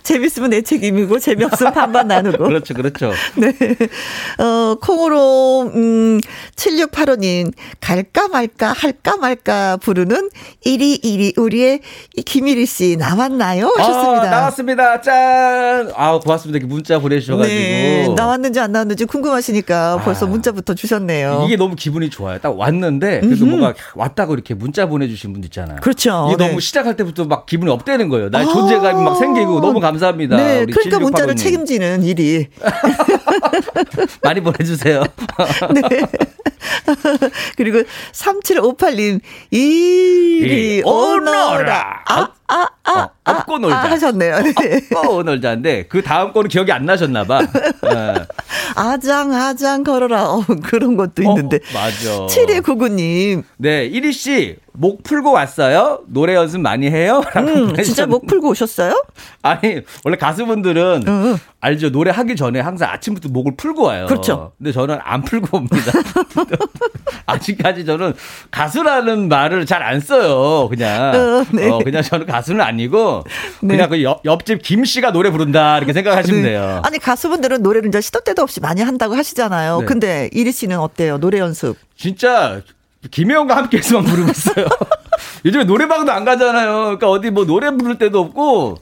[0.03, 2.43] 재밌으면 내 책임이고 재미없으면 반반 나누고.
[2.45, 3.11] 그렇죠, 그렇죠.
[3.37, 3.53] 네.
[4.43, 6.19] 어, 콩으로 음
[6.55, 10.29] 7685님 갈까 말까 할까 말까 부르는
[10.63, 11.81] 이리 이리 우리의
[12.25, 13.73] 김일희 씨 나왔나요?
[13.77, 14.23] 하셨습니다.
[14.23, 15.01] 아, 나왔습니다.
[15.01, 15.91] 짠.
[15.95, 16.65] 아, 고맙습니다.
[16.67, 17.55] 문자 보내주셔 가지고.
[17.55, 18.07] 네.
[18.15, 21.43] 나왔는지 안 나왔는지 궁금하시니까 아, 벌써 문자부터 주셨네요.
[21.47, 22.39] 이게 너무 기분이 좋아요.
[22.39, 23.49] 딱 왔는데 그래도 음흠.
[23.49, 25.77] 뭔가 왔다고 이렇게 문자 보내주신 분 있잖아요.
[25.81, 26.27] 그렇죠.
[26.29, 26.47] 이게 네.
[26.47, 28.29] 너무 시작할 때부터 막 기분이 업되는 거예요.
[28.29, 30.37] 나의 아~ 존재감이 막 생기고 너무 감사합니다.
[30.37, 32.47] 네, 그러니까 문자를 책임지는 일이
[34.23, 35.03] 많이 보내주세요.
[35.73, 36.01] 네.
[37.57, 42.03] 그리고 3758님, 이리 오너라.
[42.07, 43.77] 아, 아, 아, 어, 아, 업고 놀자.
[43.77, 44.39] 아, 하셨네요.
[44.41, 44.81] 네.
[44.95, 47.39] 업고 놀자인데, 그 다음 거는 기억이 안 나셨나봐.
[47.39, 48.13] 네.
[48.75, 50.29] 아장, 아장 걸어라.
[50.31, 51.57] 어, 그런 것도 있는데.
[51.57, 52.25] 어, 맞아.
[52.27, 53.43] 7299님.
[53.57, 55.99] 네, 1위씨, 목 풀고 왔어요?
[56.07, 57.21] 노래 연습 많이 해요?
[57.35, 59.03] 음, 진짜 목 풀고 오셨어요?
[59.41, 61.37] 아니, 원래 가수분들은 음.
[61.59, 61.91] 알죠.
[61.91, 64.05] 노래 하기 전에 항상 아침부터 목을 풀고 와요.
[64.07, 64.53] 그렇죠.
[64.57, 65.91] 근데 저는 안 풀고 옵니다.
[67.25, 68.13] 아직까지 저는
[68.49, 70.69] 가수라는 말을 잘 안 써요.
[70.69, 71.11] 그냥.
[71.15, 71.67] 어, 네.
[71.69, 73.23] 어, 그냥 저는 가수는 아니고
[73.61, 73.75] 네.
[73.75, 76.49] 그냥 그 옆, 옆집 김 씨가 노래 부른다 이렇게 생각하시면 네.
[76.49, 76.81] 돼요.
[76.85, 79.79] 아니 가수분들은 노래를 이제 시도 때도 없이 많이 한다고 하시잖아요.
[79.79, 79.85] 네.
[79.85, 81.17] 근데 이리 씨는 어때요?
[81.17, 81.75] 노래 연습?
[81.97, 82.61] 진짜
[83.09, 84.67] 김혜영과 함께해서만 부르고 있어요.
[85.43, 86.73] 요즘에 노래방도 안 가잖아요.
[86.83, 88.77] 그러니까 어디 뭐 노래 부를 때도 없고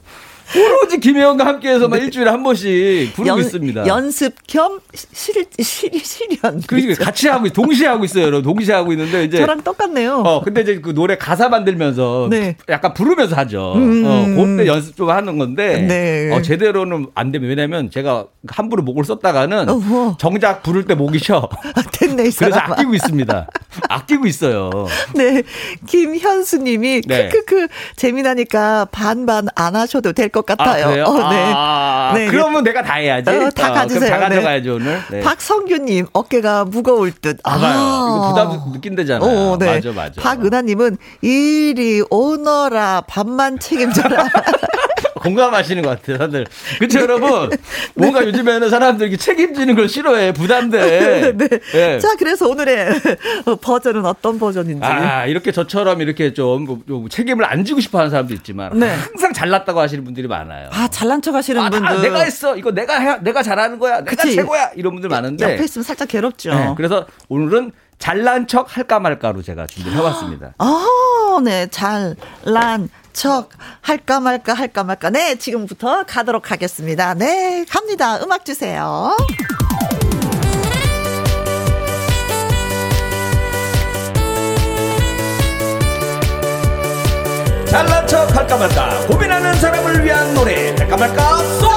[0.56, 2.04] 오로지 김혜영과 함께해서만 네.
[2.06, 3.86] 일주일에 한 번씩 부르고 연, 있습니다.
[3.86, 6.60] 연습 겸 실, 실, 실현.
[6.66, 8.24] 그 같이 하고 동시에 하고 있어요.
[8.24, 8.42] 여러분.
[8.42, 10.22] 동시에 하고 있는데 이제 저랑 똑같네요.
[10.26, 12.56] 어 근데 이제 그 노래 가사 만들면서 네.
[12.68, 13.74] 약간 부르면서 하죠.
[13.76, 14.04] 음.
[14.04, 16.34] 어 그때 연습 좀 하는 건데 네.
[16.34, 20.16] 어 제대로는 안 되면 왜냐면 제가 함부로 목을 썼다가는 어허.
[20.18, 21.48] 정작 부를 때 목이 쉬어.
[21.74, 23.46] 아, 됐네 이 그래서 아끼고 있습니다.
[23.88, 24.70] 아끼고 있어요.
[25.14, 25.42] 네
[25.86, 27.28] 김현수 님이 네.
[27.28, 31.04] 크크크 재미나니까 반반 안 하셔도 될 것것 같아요.
[31.04, 31.52] 아, 어, 네.
[31.54, 32.26] 아, 네.
[32.26, 33.30] 그러면 내가 다 해야지.
[33.30, 34.10] 어, 다 어, 가지세요.
[34.10, 34.84] 다 가져가야죠 네.
[34.84, 35.02] 오늘.
[35.10, 35.20] 네.
[35.20, 37.38] 박성규님 어깨가 무거울 듯.
[37.44, 39.30] 아, 이거 부담 느낀대잖아요.
[39.30, 39.74] 어, 네.
[39.74, 40.20] 맞아 맞아.
[40.20, 44.28] 박은하님은 이리 오너라 밥만 책임져라.
[45.20, 46.46] 공감하시는 것 같아요, 다들.
[46.78, 47.50] 그쵸, 여러분?
[47.94, 50.32] 뭔가 요즘에는 사람들이 책임지는 걸 싫어해.
[50.32, 51.32] 부담돼.
[51.36, 51.48] 네.
[51.72, 51.98] 네.
[51.98, 52.88] 자, 그래서 오늘의
[53.60, 54.84] 버전은 어떤 버전인지.
[54.84, 58.78] 아, 이렇게 저처럼 이렇게 좀, 뭐, 좀 책임을 안 지고 싶어 하는 사람도 있지만.
[58.78, 58.88] 네.
[58.88, 60.70] 항상 잘났다고 하시는 분들이 많아요.
[60.72, 61.86] 아, 잘난 척 하시는 아, 분들.
[61.88, 62.56] 아, 내가 했어.
[62.56, 63.98] 이거 내가 해, 내가 잘하는 거야.
[64.02, 64.34] 내가 그치?
[64.36, 64.70] 최고야.
[64.76, 65.44] 이런 분들 많은데.
[65.52, 66.50] 옆에 있으면 살짝 괴롭죠.
[66.54, 66.74] 네.
[66.76, 70.54] 그래서 오늘은 잘난 척 할까 말까로 제가 준비를 해봤습니다.
[70.58, 71.66] 아, 네.
[71.70, 75.10] 잘난 척 할까 말까 할까 말까.
[75.10, 77.14] 네, 지금부터 가도록 하겠습니다.
[77.14, 78.22] 네, 갑니다.
[78.22, 79.16] 음악 주세요.
[87.70, 91.70] 잘난 척 할까 말까 고민하는 사람을 위한 노래 할까 말까 송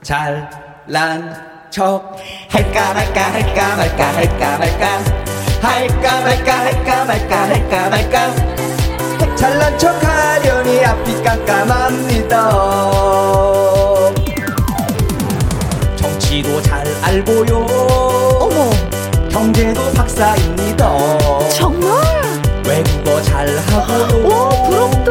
[0.00, 1.34] 잘난
[1.70, 2.16] 척
[2.48, 5.24] 할까 말까 할까 말까 할까 말까
[5.60, 8.73] 할까 말까 할까 말까 할까 말까
[9.36, 12.50] 잘난 척하려니 앞이 깜깜합니다.
[15.96, 17.66] 정치도 잘 알고요.
[18.40, 18.70] 어머.
[19.30, 20.92] 경제도 박사입니다.
[21.50, 21.92] 정말?
[22.66, 24.26] 외국어 잘하고요.
[24.26, 25.10] 오 부럽다.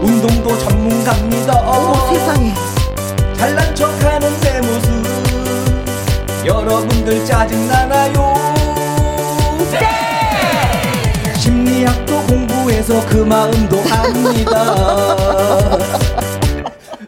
[0.00, 1.60] 운동도 전문가입니다.
[1.60, 2.54] 어머 세상에.
[3.36, 5.06] 잘난 척하는 내 모습
[6.44, 8.25] 여러분들 짜증나나요
[12.76, 15.16] 공부해서 그 마음도 압니다.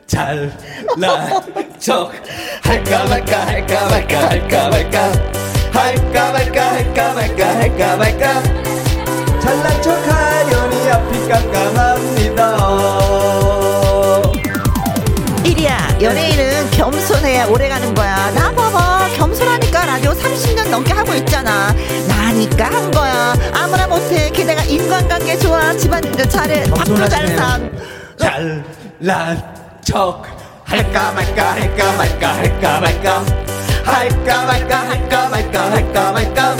[0.06, 1.42] 잘난
[1.78, 2.10] 척
[2.62, 5.12] 할까 말까 할까 말까 할까 말까
[5.72, 8.42] 할까 말까 할까 말까 할까 말까.
[9.40, 12.58] 잘난 척 하려니 앞이 깜깜합니다.
[15.44, 18.30] 이리야 연예인은 겸손해야 오래가는 거야.
[18.32, 18.97] 나 봐봐
[19.78, 21.72] 겸손하니까 라디오 30년 넘게 하고 있잖아.
[22.08, 23.34] 나니까 한 거야.
[23.54, 24.30] 아무나 못해.
[24.30, 25.72] 게다가 인간관계 좋아.
[25.76, 26.64] 집안일도 잘해.
[26.70, 27.70] 밥도 잘 산.
[28.18, 29.42] 잘난
[29.84, 30.24] 척.
[30.64, 33.24] 할까 말까 할까 말까 할까 말까.
[33.84, 36.56] 할까 말까 할까 말까 할까 말까.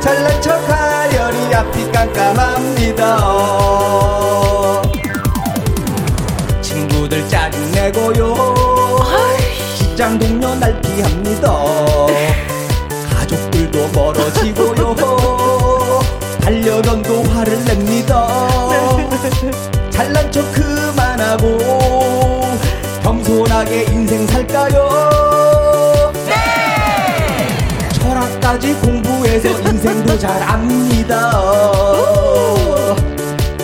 [0.00, 3.18] 잘난 척 하려니 앞이 깜깜합니다.
[6.62, 8.63] 친구들 짜증내고요
[10.04, 11.50] 직장 동료 날 피합니다.
[13.08, 14.94] 가족들도 멀어지고요.
[16.42, 18.28] 반려견도 화를 냅니다.
[19.88, 21.56] 잘난 척 그만하고
[23.02, 26.12] 겸손하게 인생 살까요?
[26.26, 26.34] 네!
[27.98, 31.30] 끝까지 공부해서 인생도 잘 압니다.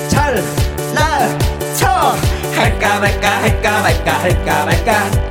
[0.08, 2.16] 잘나쳐!
[2.54, 5.29] 할까 말까 할까 말까 할까 말까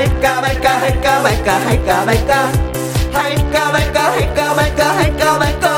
[0.00, 2.34] 할까 말까 할까 말까 할까 말까
[3.12, 5.68] 할까 말까 할까 말까 할까 말까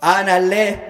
[0.00, 0.80] 안 할래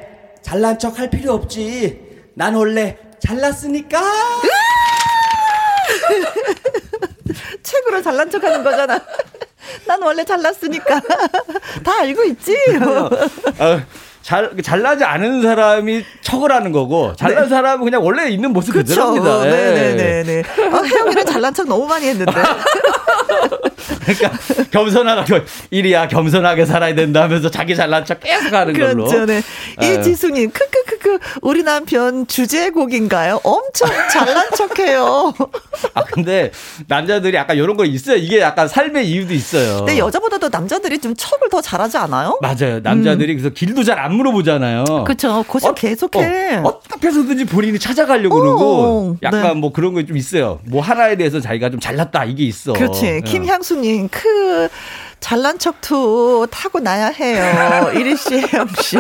[0.43, 4.01] 잘난 척 할 필요 없지 난 원래 잘났으니까
[7.63, 9.01] 책으로 잘난 척 하는 거잖아.
[9.87, 11.01] 난 원래 잘났으니까.
[11.85, 12.57] 다 알고 있지?
[12.81, 13.11] 어,
[14.23, 17.49] 잘, 잘나지 않은 사람이 척을 하는 거고, 잘난 네.
[17.49, 19.45] 사람은 그냥 원래 있는 모습 그대로입니다.
[19.45, 20.23] 네네네.
[20.23, 20.41] 네.
[20.41, 22.33] 어, 혜영이는 잘난 척 너무 많이 했는데.
[24.05, 24.39] 그러니까
[24.71, 29.07] 겸손하게 이리야 겸손하게 살아야 된다 하면서 자기 잘난 척 계속 하는 걸로.
[29.07, 29.27] 그렇죠.
[29.27, 29.43] 네.
[29.81, 33.41] 이지수님 크크크크 우리 남편 주제곡인가요?
[33.43, 35.33] 엄청 잘난 척해요.
[35.95, 36.51] 아 근데
[36.89, 38.17] 남자들이 약간 이런 거 있어요.
[38.17, 39.79] 이게 약간 삶의 이유도 있어요.
[39.79, 42.39] 근데 여자보다도 남자들이 좀 척을 더 잘하지 않아요?
[42.41, 42.81] 맞아요.
[42.83, 43.39] 남자들이 음.
[43.39, 44.85] 그래서 길도 잘 안 물어보잖아요.
[45.05, 45.43] 그렇죠.
[45.47, 46.57] 고집 어, 계속해.
[46.65, 49.55] 어, 떻게 해서든지 본인이 찾아가려고 어, 그러고 약간 네.
[49.55, 50.61] 뭐 그런 거좀 있어요.
[50.65, 52.73] 뭐 하나에 대해서 자기가 좀 잘났다 이게 있어.
[52.75, 53.03] 그렇지.
[53.03, 53.21] 네.
[53.23, 54.69] 김향수님 크
[55.21, 57.91] 잘난 척도 타고 나야 해요.
[57.95, 58.97] 이리 씨, 혜영 씨.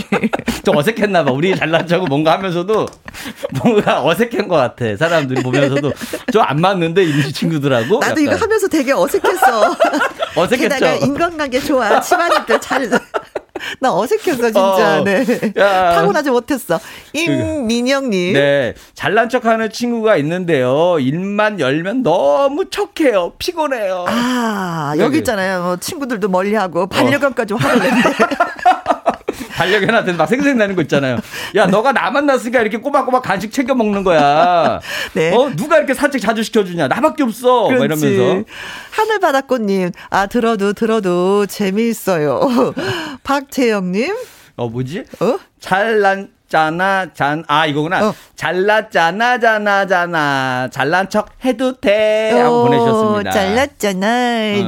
[0.63, 1.33] 좀 어색했나 봐.
[1.33, 2.87] 우리 잘난 척은 뭔가 하면서도
[3.63, 4.97] 뭔가 어색한 것 같아.
[4.99, 5.93] 사람들이 보면서도
[6.33, 8.01] 좀 안 맞는데 이 친구들하고.
[8.01, 8.23] 나도 약간.
[8.23, 9.77] 이거 하면서 되게 어색했어.
[10.37, 10.69] 어색했죠.
[10.75, 12.01] 게다가 인간관계 좋아.
[12.01, 12.91] 집안일들 잘.
[13.81, 15.01] 나 어색했어 진짜.
[15.01, 15.25] 어, 네.
[15.57, 15.95] 야.
[15.95, 16.79] 타고나지 못했어.
[17.13, 18.33] 임민영님.
[18.35, 18.75] 네.
[18.95, 20.99] 잘난 척 하는 친구가 있는데요.
[20.99, 23.33] 일만 열면 너무 척해요.
[23.39, 24.05] 피곤해요.
[24.09, 25.63] 아 여기 있잖아요.
[25.63, 27.57] 뭐 친구들도 멀리 하고 반려견까지 어.
[27.57, 28.11] 화를 낸대.
[29.61, 31.19] 반려견한테 막 생생 나는 거 있잖아요.
[31.57, 34.81] 야, 너가 나 만났으니까 이렇게 꼬박꼬박 간식 챙겨 먹는 거야.
[35.13, 35.35] 네.
[35.35, 36.89] 어, 누가 이렇게 산책 자주 시켜주냐?
[36.89, 37.69] 나밖에 없어.
[37.69, 38.45] 막 이러면서.
[38.91, 42.41] 하늘바닷꽃님, 아, 들어도, 들어도 재미있어요.
[43.23, 44.17] 박채영님.
[44.57, 45.05] 어, 뭐지?
[45.21, 45.39] 어?
[45.61, 48.15] 잘난, 잖아 잔아 이거구나 어.
[48.35, 53.31] 잘났잖아 잖아 잖아 잘난 척 해도 돼 하고 오, 보내셨습니다.
[53.31, 54.07] 잘났잖아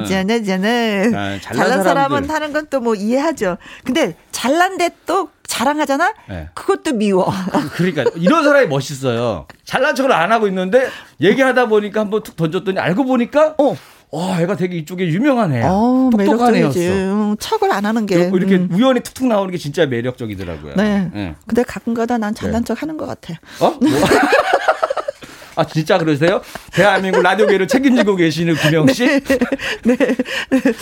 [0.00, 0.04] 어.
[0.04, 3.58] 잖아 잖아 아, 잘난 사람은 하는 건 또 뭐 이해하죠.
[3.84, 6.14] 근데 잘난데 또 자랑하잖아?
[6.28, 6.48] 네.
[6.54, 7.30] 그것도 미워.
[7.74, 9.46] 그러니까 이런 사람이 멋있어요.
[9.64, 10.88] 잘난 척을 안 하고 있는데
[11.20, 13.76] 얘기하다 보니까 한번 툭 던졌더니 알고 보니까 어
[14.12, 15.70] 와, 애가 되게 이쪽에 유명한 애야.
[15.70, 16.78] 어, 똑똑한 애였어.
[16.78, 18.16] 음, 척을 안 하는 게.
[18.32, 18.68] 이렇게 음.
[18.70, 20.74] 우연히 툭툭 나오는 게 진짜 매력적이더라고요.
[20.76, 21.10] 네.
[21.14, 21.34] 네.
[21.46, 22.66] 근데 가끔가다 난 잘난 네.
[22.66, 23.32] 척 하는 것 같아.
[23.60, 23.70] 어?
[23.70, 23.78] 뭐?
[25.56, 26.40] 아, 진짜 그러세요?
[26.72, 29.04] 대한민국 라디오계를 책임지고 계시는 김영 씨?
[29.84, 29.96] 네.
[29.96, 30.72] 네.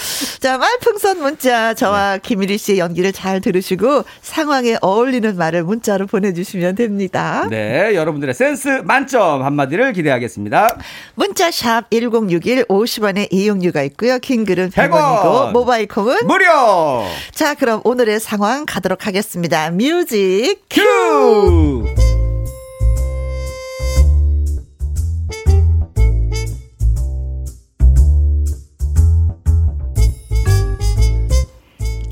[0.41, 1.75] 자, 말풍선 문자.
[1.75, 2.21] 저와 네.
[2.23, 7.47] 김일희 씨의 연기를 잘 들으시고 상황에 어울리는 말을 문자로 보내주시면 됩니다.
[7.51, 7.95] 네.
[7.95, 10.79] 여러분들의 센스 만점 한마디를 기대하겠습니다.
[11.15, 14.19] 문자 샵 1061 50원의 이용료가 있고요.
[14.19, 17.05] 긴 글은 100원이고 모바일 콩은 무료!
[17.33, 19.71] 자, 그럼 오늘의 상황 가도록 하겠습니다.
[19.71, 22.10] 뮤직 큐!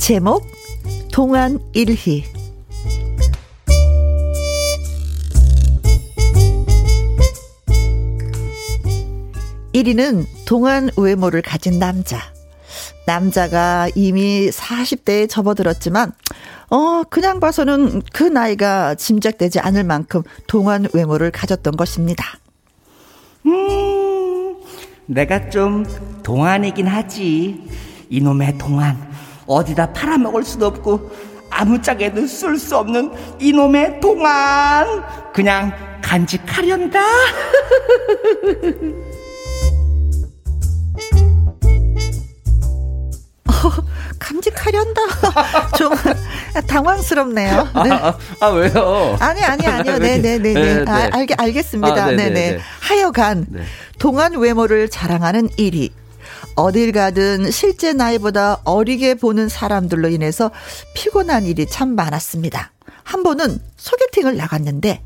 [0.08, 0.42] 제목
[1.12, 2.24] 동안 일희
[9.74, 12.20] 1위는 동안 외모를 가진 남자.
[13.06, 16.12] 남자가 이미 40대에 접어들었지만,
[16.70, 22.24] 어, 그냥 봐서는 그 나이가 짐작되지 않을 만큼 동안 외모를 가졌던 것입니다.
[23.44, 24.56] 음,
[25.04, 25.84] 내가 좀
[26.22, 27.62] 동안이긴 하지.
[28.08, 29.27] 이놈의 동안.
[29.48, 31.10] 어디다 팔아먹을 수도 없고
[31.50, 37.00] 아무짝에도 쓸 수 없는 이놈의 동안 그냥 간직하련다.
[43.48, 43.70] 어,
[44.18, 45.00] 간직하련다.
[45.76, 45.92] 좀
[46.66, 47.68] 당황스럽네요.
[47.82, 47.90] 네.
[47.90, 49.16] 아, 아, 아, 왜요?
[49.18, 49.98] 아니, 아니, 아니요.
[49.98, 50.38] 네네네.
[50.38, 50.84] 네, 네, 네.
[50.84, 50.90] 네.
[50.90, 52.04] 아, 알게, 알겠습니다.
[52.04, 52.58] 아, 네네.
[52.80, 53.62] 하여간, 네.
[53.98, 55.90] 동안 외모를 자랑하는 1위.
[56.58, 60.50] 어딜 가든 실제 나이보다 어리게 보는 사람들로 인해서
[60.94, 62.72] 피곤한 일이 참 많았습니다.
[63.04, 65.02] 한 번은 소개팅을 나갔는데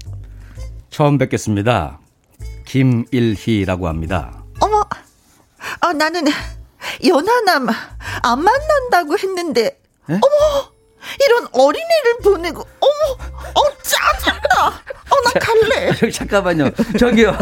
[0.88, 2.00] 처음 뵙겠습니다.
[2.64, 4.42] 김일희라고 합니다.
[4.60, 4.82] 어머,
[5.80, 6.24] 아, 나는
[7.06, 7.68] 연하남
[8.22, 10.14] 안 만난다고 했는데 에?
[10.14, 10.72] 어머
[11.24, 13.12] 이런 어린애를 보내고 어머
[13.54, 14.66] 어 짜증나
[15.10, 17.36] 어 나 갈래 잠깐만요 저기요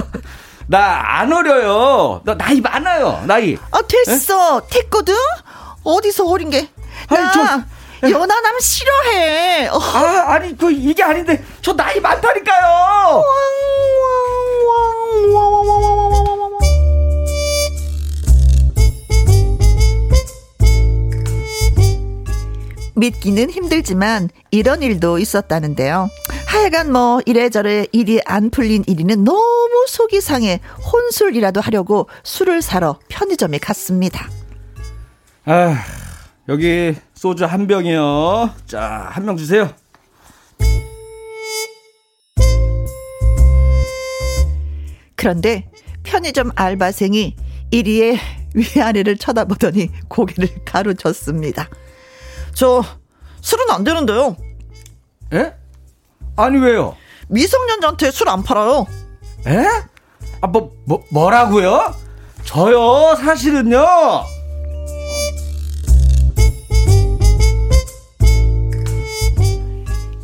[0.70, 2.20] 나 안 어려요.
[2.24, 3.22] 나 나이 많아요.
[3.26, 3.56] 나이.
[3.72, 4.58] 아 됐어.
[4.58, 4.60] 에?
[4.70, 5.14] 됐거든.
[5.82, 6.68] 어디서 어린 게?
[7.08, 8.12] 나 아니, 저, 예.
[8.12, 9.68] 연하남 싫어해.
[9.68, 9.78] 어.
[9.78, 13.22] 아 아니 그 이게 아닌데 저 나이 많다니까요.
[22.94, 26.10] 믿기는 힘들지만 이런 일도 있었다는데요.
[26.50, 30.60] 하여간 뭐 이래저래 일이 안 풀린 일이는 너무 속이 상해
[30.92, 34.28] 혼술이라도 하려고 술을 사러 편의점에 갔습니다.
[35.44, 35.76] 아,
[36.48, 38.50] 여기 소주 한 병이요.
[38.66, 39.70] 자, 한 병 주세요.
[45.16, 45.70] 그런데
[46.02, 47.36] 편의점 알바생이
[47.70, 48.18] 이리에
[48.54, 51.68] 위아래를 쳐다보더니 고개를 가로쳤습니다.
[52.54, 52.82] 저
[53.42, 54.36] 술은 안 되는데요.
[55.34, 55.54] 예?
[56.42, 56.96] 아니 왜요?
[57.28, 58.86] 미성년자한테 술 안 팔아요.
[59.46, 59.64] 에?
[60.40, 61.94] 아, 뭐, 뭐, 뭐라고요?
[62.44, 63.86] 저요, 사실은요.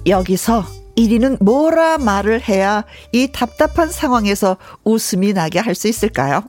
[0.07, 0.65] 여기서
[0.97, 6.43] 1위는 뭐라 말을 해야 이 답답한 상황에서 웃음이 나게 할 수 있을까요?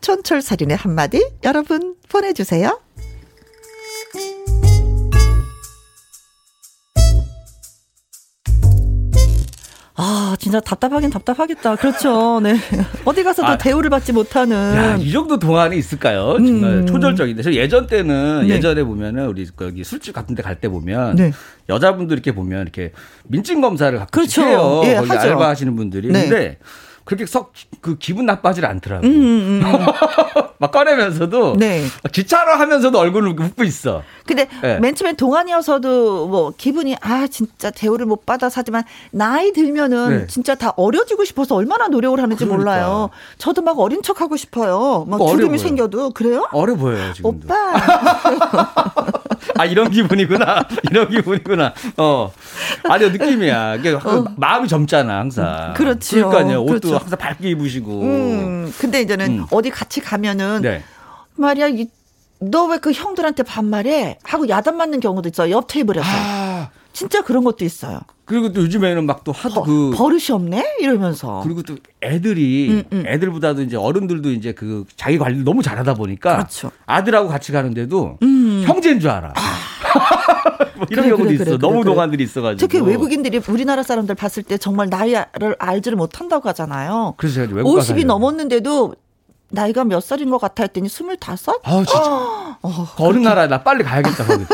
[0.00, 2.80] 촌철살인의 한마디 여러분 보내주세요.
[9.98, 11.76] 아, 진짜 답답하긴 답답하겠다.
[11.76, 12.40] 그렇죠.
[12.40, 12.54] 네.
[13.06, 14.56] 어디 가서 도 아, 대우를 받지 못하는.
[14.76, 16.34] 야, 이 정도 동안이 있을까요?
[16.36, 16.86] 정말 음.
[16.86, 17.42] 초절적인데.
[17.42, 18.54] 저 예전 때는, 네.
[18.54, 21.32] 예전에 보면은, 우리 여기 술집 같은 데 갈 때 보면, 네.
[21.68, 22.92] 여자분들 이렇게 보면 이렇게
[23.24, 24.50] 민증 검사를 가끔씩 그렇죠.
[24.50, 24.82] 해요.
[24.84, 25.28] 예, 거기 하죠.
[25.30, 26.08] 알바하시는 분들이.
[26.12, 26.22] 네.
[26.28, 26.58] 근데
[27.04, 29.06] 그렇게 썩그 기분 나빠질 않더라고.
[29.06, 29.62] 음, 음.
[29.64, 29.86] 음.
[30.58, 31.84] 막 꺼내면서도 네.
[32.12, 34.02] 기차로 하면서도 얼굴을 웃고 있어.
[34.26, 34.78] 근데 네.
[34.80, 40.26] 맨 처음에 동안이어서도 뭐 기분이 아 진짜 대우를 못 받아서 하지만 나이 들면은 네.
[40.26, 42.56] 진짜 다 어려지고 싶어서 얼마나 노력을 하는지 그러니까.
[42.64, 43.10] 몰라요.
[43.38, 45.04] 저도 막 어린 척 하고 싶어요.
[45.08, 46.46] 막 주름이 생겨도 그래요?
[46.52, 47.30] 어려 보여요 지금.
[47.30, 47.54] 오빠.
[49.58, 50.66] 아 이런 기분이구나.
[50.90, 51.72] 이런 기분이구나.
[51.98, 52.32] 어.
[52.84, 53.76] 아니 느낌이야.
[53.76, 54.24] 이게 어.
[54.36, 55.74] 마음이 젊잖아 항상.
[55.74, 56.28] 그렇죠.
[56.28, 56.62] 그러니까요.
[56.62, 56.98] 옷도 그렇죠.
[56.98, 58.02] 항상 밝게 입으시고.
[58.02, 58.74] 음.
[58.78, 59.46] 근데 이제는 음.
[59.50, 60.82] 어디 같이 가면은 네.
[61.36, 61.86] 말이야 이
[62.40, 64.18] 너 왜 그 형들한테 반말해?
[64.22, 65.50] 하고 야단 맞는 경우도 있어요.
[65.54, 66.06] 옆 테이블에서.
[66.08, 66.70] 아.
[66.92, 68.00] 진짜 그런 것도 있어요.
[68.24, 71.40] 그리고 또 요즘에는 막 또 하도 버, 그 버릇이 없네 이러면서.
[71.44, 73.04] 그리고 또 애들이 음, 음.
[73.06, 76.70] 애들보다도 이제 어른들도 이제 그 자기 관리를 너무 잘하다 보니까 그렇죠.
[76.86, 78.64] 아들하고 같이 가는데도 음.
[78.66, 79.32] 형제인 줄 알아.
[79.36, 79.40] 아.
[80.76, 81.44] 뭐 이런 그래, 경우도 그래, 있어.
[81.44, 82.66] 그래, 너무 동안들이 있어가지고.
[82.66, 87.14] 특히 외국인들이 우리나라 사람들 봤을 때 정말 나이를 알지를 못한다고 하잖아요.
[87.16, 88.94] 그래서 외국 50이 넘었는데도
[89.48, 91.60] 나이가 몇 살인 것 같아 했더니 스물다섯?
[91.62, 92.00] 아 진짜.
[92.62, 94.44] 어, 어느 나라에 나 빨리 가야겠다 거기.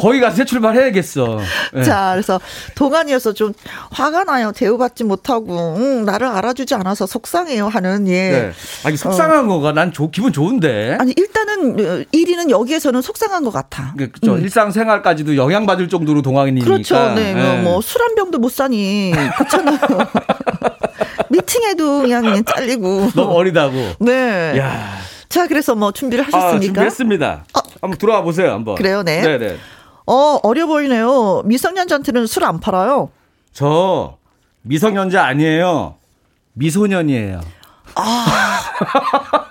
[0.00, 1.38] 거기 가서 새 출발해야겠어.
[1.72, 1.82] 네.
[1.82, 2.38] 자, 그래서
[2.74, 3.54] 동안이어서 좀
[3.90, 4.52] 화가 나요.
[4.52, 8.30] 대우받지 못하고 응, 나를 알아주지 않아서 속상해요 하는 예.
[8.30, 8.52] 네.
[8.84, 9.48] 아니 속상한 어.
[9.48, 10.98] 거가 난 조, 기분 좋은데.
[11.00, 13.94] 아니 일단은 1위는 어, 여기에서는 속상한 것 같아.
[13.96, 14.34] 그렇죠.
[14.34, 14.42] 음.
[14.42, 16.66] 일상생활까지도 영향받을 정도로 동안이니까.
[16.66, 17.14] 그렇죠.
[17.14, 17.32] 네.
[17.32, 17.62] 네.
[17.62, 19.78] 뭐술 한 병도 못 사니 그렇잖아요.
[21.30, 23.10] 미팅에도 그냥 잘리고.
[23.16, 23.74] 너무 어리다고.
[24.00, 24.58] 네.
[24.58, 24.98] 야.
[25.28, 26.56] 자, 그래서 뭐 준비를 하셨습니까?
[26.56, 27.44] 아, 준비했습니다.
[27.54, 27.60] 어.
[27.82, 28.74] 한번 들어와 보세요, 한번.
[28.76, 29.20] 그래요, 네.
[29.22, 29.38] 네네.
[29.38, 29.56] 네.
[30.06, 31.42] 어, 어려 보이네요.
[31.44, 33.10] 미성년자한테는 술 안 팔아요.
[33.52, 34.16] 저
[34.62, 35.96] 미성년자 아니에요.
[36.54, 37.40] 미소년이에요.
[37.94, 38.60] 아,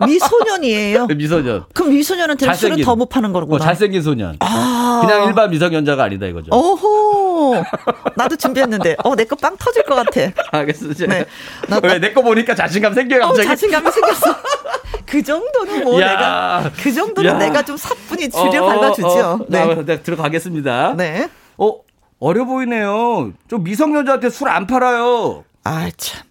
[0.05, 1.07] 미소년이에요?
[1.07, 1.65] 네, 미소년.
[1.73, 3.55] 그럼 미소년한테는 술을 더못 파는 거구나.
[3.55, 4.35] 어, 잘생긴 소년.
[4.39, 5.01] 아.
[5.05, 6.49] 그냥 일반 미성년자가 아니다 이거죠.
[6.55, 6.75] 오
[7.37, 7.63] 호.
[8.15, 10.31] 나도 준비했는데, 어, 내 거 빵 터질 것 같아.
[10.51, 10.87] 알겠어.
[11.07, 11.25] 네.
[11.83, 13.47] 왜내 거 보니까 자신감 생겨요, 어, 갑자기?
[13.47, 14.35] 어, 자신감이 생겼어.
[15.05, 16.09] 그 정도는 뭐 야.
[16.09, 17.37] 내가, 그 정도는 야.
[17.37, 19.07] 내가 좀 사뿐히 줄여 어, 밟아주죠.
[19.07, 19.65] 어, 네.
[19.65, 20.95] 나, 네, 들어가겠습니다.
[20.97, 21.29] 네.
[21.57, 21.73] 어,
[22.19, 23.31] 어려 보이네요.
[23.47, 25.43] 좀 미성년자한테 술 안 팔아요.
[25.63, 26.21] 아, 참.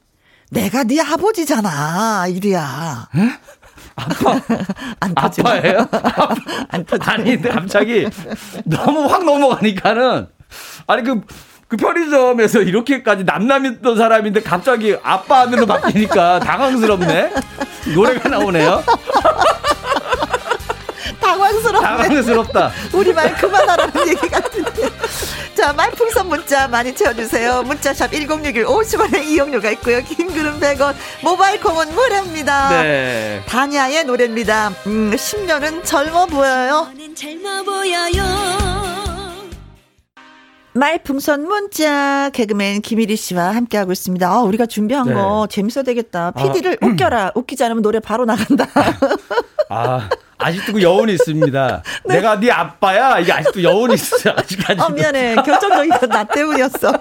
[0.50, 3.08] 내가 네 아버지잖아, 이리야.
[3.96, 4.40] 아빠
[5.00, 5.88] 안 아빠예요?
[6.68, 7.10] 안 터지.
[7.10, 8.06] 아니 갑자기
[8.64, 10.26] 너무 확 넘어가니까는
[10.86, 11.20] 아니 그.
[11.68, 17.32] 그 편의점에서 이렇게까지 남남했던 사람인데 갑자기 아빠 하면로 바뀌니까 당황스럽네.
[17.92, 18.84] 노래가 나오네요.
[21.20, 21.96] 당황스럽다.
[21.96, 22.72] 당황스럽다.
[22.92, 24.88] 우리 말 그만하라는 얘기 같은데.
[25.56, 27.64] 자, 말풍선 문자 많이 채워주세요.
[27.64, 30.00] 문자샵 1061 50원의 이용료가 있고요.
[30.04, 32.82] 긴글은 100원, 모바일 콩은 무료입니다.
[32.82, 33.42] 네.
[33.46, 34.68] 다냐의 노래입니다.
[34.86, 36.88] 음, 10년은 젊어 보여요.
[37.16, 39.05] 젊어 보여요.
[40.76, 44.28] 말풍선 문자 개그맨 김일희 씨와 함께하고 있습니다.
[44.28, 45.14] 아, 우리가 준비한 네.
[45.14, 46.32] 거 재밌어 되겠다.
[46.32, 47.32] PD를 아, 웃겨라.
[47.34, 48.66] 웃기지 않으면 노래 바로 나간다.
[49.70, 50.08] 아,
[50.38, 51.82] 아직도 그 여운이 있습니다.
[52.04, 52.14] 네.
[52.16, 53.18] 내가 네 아빠야.
[53.18, 54.30] 이게 아직도 여운이 있어.
[54.36, 54.80] 아직까지.
[54.80, 55.36] 아, 미안해.
[55.36, 56.92] 결정적인 건 나 때문이었어.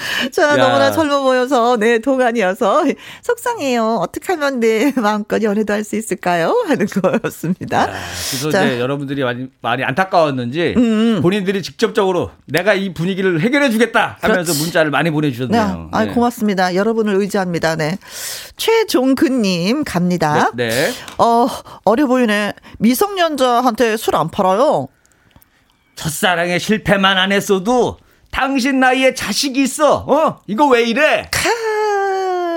[0.32, 0.56] 자, 야.
[0.56, 2.84] 너무나 젊어 보여서, 네, 동안이어서,
[3.22, 3.96] 속상해요.
[4.00, 6.64] 어떻게 하면 네, 마음껏 연애도 할 수 있을까요?
[6.68, 7.82] 하는 거였습니다.
[7.82, 7.86] 야,
[8.30, 8.64] 그래서 자.
[8.64, 10.82] 이제 여러분들이 많이, 많이 안타까웠는지, 음,
[11.16, 11.22] 음.
[11.22, 14.62] 본인들이 직접적으로 내가 이 분위기를 해결해 주겠다 하면서 그렇지.
[14.62, 15.62] 문자를 많이 보내주셨네요.
[15.62, 15.88] 네.
[15.92, 16.12] 아, 네.
[16.12, 16.74] 고맙습니다.
[16.74, 17.76] 여러분을 의지합니다.
[17.76, 17.98] 네.
[18.56, 20.50] 최종근님 갑니다.
[20.54, 20.90] 네, 네.
[21.18, 21.46] 어,
[21.84, 22.52] 어려 보이네.
[22.78, 24.88] 미성년자한테 술 안 팔아요.
[25.94, 27.98] 첫사랑에 실패만 안 했어도
[28.30, 29.96] 당신 나이에 자식이 있어.
[30.06, 30.40] 어?
[30.46, 31.28] 이거 왜 이래?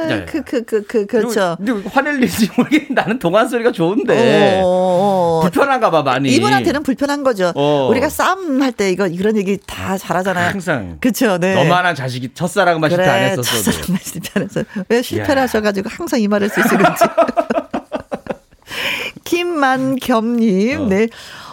[0.08, 0.26] 네.
[0.26, 1.56] 그, 그, 그, 그, 그렇죠.
[1.58, 4.60] 근데 화낼리지 모르겠 나는 동안 소리가 좋은데.
[4.62, 6.30] 어, 어, 어, 불편한가 봐, 많이.
[6.30, 7.54] 이분한테는 불편한 거죠.
[7.56, 7.88] 어.
[7.90, 10.50] 우리가 싸움 할 때 이거, 이런 얘기 다 잘하잖아요.
[10.50, 10.98] 항상.
[11.00, 11.56] 그쵸, 네.
[11.56, 13.64] 너만한 자식이 첫사랑만 그래, 실패 안 했었어.
[13.64, 14.64] 첫사랑만 실패 안 했어.
[14.90, 15.42] 왜 실패를 야.
[15.44, 17.04] 하셔가지고 항상 이 말을 쓰시는지.
[19.24, 20.86] 김만겸님, 어.
[20.88, 21.08] 네.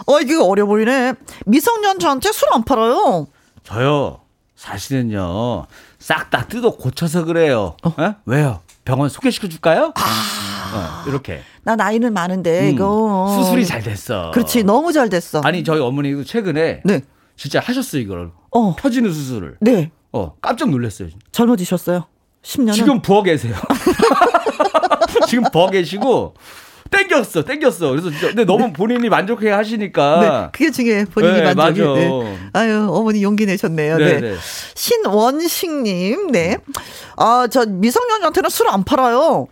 [0.07, 1.13] 어, 이거 어려 보이네.
[1.45, 3.27] 미성년 저한테 술 안 팔아요.
[3.71, 4.19] 저요.
[4.55, 5.65] 사실은요.
[5.99, 7.75] 싹 다 뜯어 고쳐서 그래요.
[7.83, 7.89] 어?
[7.89, 8.15] 어?
[8.25, 8.59] 왜요?
[8.83, 9.93] 병원 소개시켜 줄까요?
[9.95, 11.03] 아.
[11.05, 11.41] 어, 이렇게.
[11.63, 14.31] 나 나이는 많은데 음, 이거 수술이 잘 됐어.
[14.31, 15.41] 그렇지 너무 잘 됐어.
[15.43, 17.01] 아니 저희 어머니도 최근에 네.
[17.37, 18.31] 진짜 하셨어요 이걸.
[18.51, 18.75] 어.
[18.75, 19.57] 펴지는 수술을.
[19.61, 19.91] 네.
[20.11, 21.09] 어 깜짝 놀랐어요.
[21.31, 22.05] 젊어지셨어요.
[22.43, 22.73] 10년.
[22.73, 23.55] 지금 부어 계세요.
[25.27, 26.33] 지금 부어 계시고
[26.91, 27.89] 땡겼어, 땡겼어.
[27.89, 30.19] 그래서 진짜, 근데 너무 본인이 만족해 하시니까.
[30.19, 31.99] 네, 그게 중에 본인이 네, 만족해.
[32.07, 32.37] 네.
[32.53, 33.97] 아유, 어머니 용기 내셨네요.
[33.97, 34.05] 네.
[34.19, 34.21] 네.
[34.31, 34.35] 네.
[34.75, 36.57] 신원식님, 네.
[37.17, 39.47] 아, 저 미성년한테는 술 안 팔아요.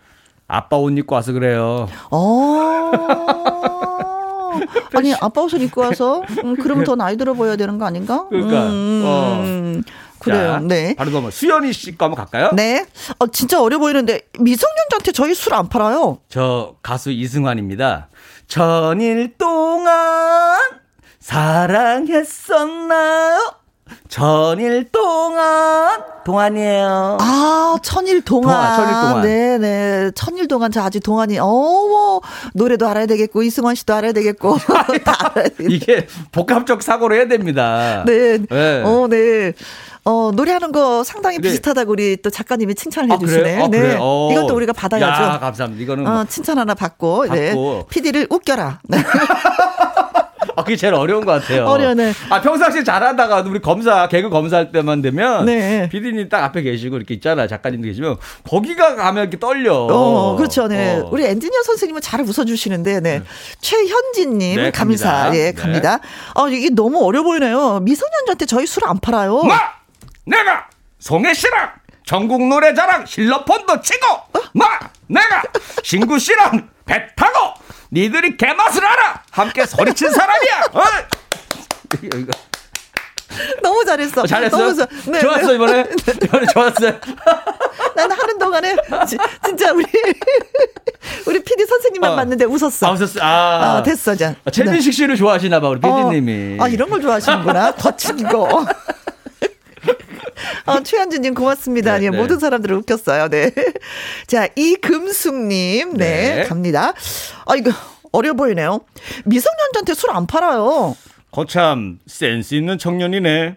[0.48, 1.88] 아빠 옷 입고 와서 그래요.
[2.12, 2.92] 어.
[4.96, 8.26] 아니 아빠 옷을 입고 와서 음, 그러면 더 나이 들어 보여야 되는 거 아닌가?
[8.30, 9.44] 그러니까 음, 어.
[10.20, 10.54] 그래요.
[10.54, 10.96] 자, 네.
[10.96, 12.50] 바로 넘어 수연이 씨거 한번 갈까요?
[12.54, 12.86] 네.
[13.20, 16.20] 어, 진짜 어려 보이는데 미성년자한테 저희 술 안 팔아요.
[16.30, 18.10] 저 가수 이승환입니다.
[18.48, 20.58] 천일 동안
[22.20, 23.54] 사랑했었나요?
[24.08, 27.18] 천일 동안 동안이에요.
[27.20, 28.54] 아, 천일 동안.
[28.54, 29.22] 동안 천일 동안.
[29.24, 30.12] 네네.
[30.14, 32.22] 천일 동안 저 아직 동안이, 어머,
[32.54, 34.58] 노래도 알아야 되겠고, 이승원 씨도 알아야 되겠고.
[35.04, 38.04] 다 알아야 이게 복합적 사고로 해야 됩니다.
[38.06, 38.38] 네.
[38.48, 38.84] 네.
[38.86, 39.54] 어, 네.
[40.10, 41.50] 어, 노래하는 거 상당히 네.
[41.50, 43.64] 비슷하다고 우리 또 작가님이 칭찬을 아, 해주시네요.
[43.64, 43.96] 아, 네.
[44.00, 44.30] 어.
[44.32, 45.24] 이것도 우리가 받아야죠.
[45.24, 45.84] 야, 감사합니다.
[45.84, 46.08] 이거는.
[46.08, 47.48] 어, 칭찬 하나 받고, 네.
[47.50, 47.74] 받고.
[47.74, 47.86] 네.
[47.90, 48.80] PD를 웃겨라.
[48.86, 48.98] 네.
[50.56, 51.66] 아, 그게 제일 어려운 것 같아요.
[51.68, 52.12] 어려네.
[52.30, 55.46] 아, 평상시에 잘하다가 우리 검사, 개그 검사할 때만 되면.
[55.46, 55.88] 네.
[55.90, 57.48] PD님 딱 앞에 계시고 이렇게 있잖아요.
[57.48, 58.18] 작가님도 계시면.
[58.50, 59.88] 거기가 가면 이렇게 떨려.
[59.90, 60.68] 어, 그렇죠.
[60.68, 60.98] 네.
[61.00, 61.10] 어.
[61.12, 63.20] 우리 엔지니어 선생님은 잘 웃어주시는데, 네.
[63.20, 63.24] 네.
[63.62, 65.32] 최현진님, 네, 감사.
[65.36, 65.98] 예, 갑니다.
[65.98, 66.08] 네.
[66.36, 67.80] 아, 이게 너무 어려 보이네요.
[67.82, 69.44] 미성년자한테 저희 술 안 팔아요.
[69.44, 69.79] 마!
[70.30, 70.70] 내가
[71.00, 71.72] 송혜 씨랑
[72.06, 74.42] 전국 노래자랑 실로폰도 치고 어?
[74.54, 74.80] 마!
[75.08, 75.42] 내가
[75.84, 77.54] 신구 씨랑 배 타고
[77.92, 79.24] 니들이 개맛을 알아!
[79.32, 80.62] 함께 소리친 사람이야!
[80.74, 80.84] 어?
[83.64, 84.22] 너무 잘했어.
[84.22, 84.74] 어, 잘했어요?
[84.74, 85.56] 너무 네, 좋았어, 네.
[85.56, 85.86] 이번에?
[86.24, 87.00] 이번에 좋았어요.
[87.96, 88.76] 나는 하는 동안에
[89.08, 89.86] 지, 진짜 우리
[91.26, 92.16] 우리 PD 선생님만 어.
[92.16, 92.88] 봤는데 웃었어.
[92.88, 93.20] 아, 웃었어.
[93.22, 94.36] 아, 아 됐어, 자.
[94.44, 96.60] 아, 최민식 씨를 좋아하시나 봐, 우리 PD님이.
[96.60, 96.64] 어.
[96.64, 97.72] 아, 이런 걸 좋아하시는구나.
[97.76, 98.66] 거친 거.
[100.66, 101.98] 어, 최현주님 고맙습니다.
[101.98, 102.18] 네, 예, 네.
[102.18, 103.30] 모든 사람들을 웃겼어요.
[103.30, 103.52] 네.
[104.28, 105.94] 자, 이금숙님.
[105.98, 106.44] 네, 네.
[106.44, 106.94] 갑니다.
[107.46, 107.72] 아, 이거
[108.12, 108.80] 어려 보이네요.
[109.26, 110.96] 미성년자한테 술 안 팔아요.
[111.32, 113.56] 거참, 센스 있는 청년이네.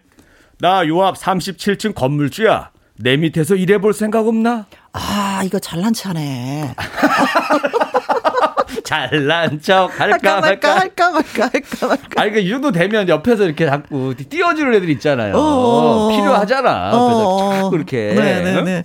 [0.61, 2.71] 나 요 앞 37층 건물주야.
[2.99, 4.67] 내 밑에서 일해볼 생각 없나?
[4.93, 6.75] 아, 이거 잘난 체하네.
[8.85, 12.23] 잘난 척 할까, 말까, 할까 말까 할까 말까.
[12.23, 15.35] 아니 그이 정도 되면 옆에서 이렇게 자꾸 띄워주는 애들 있잖아요.
[15.37, 16.91] 어, 필요하잖아.
[16.91, 18.15] 그래서 그렇게.
[18.15, 18.63] 네네네.
[18.63, 18.85] 네.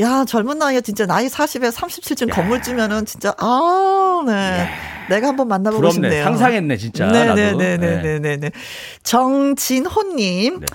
[0.00, 4.32] 야 젊은 나이에 진짜 나이 40에 37층 건물 주면은 진짜 아 네.
[4.32, 4.68] 야.
[5.08, 5.92] 내가 한번 만나보고 부럽네.
[6.08, 6.24] 싶네요.
[6.24, 7.06] 상상했네 진짜.
[7.06, 8.18] 네네네네네네.
[8.20, 8.36] 네.
[8.38, 8.50] 네.
[9.02, 10.66] 정진호님 네.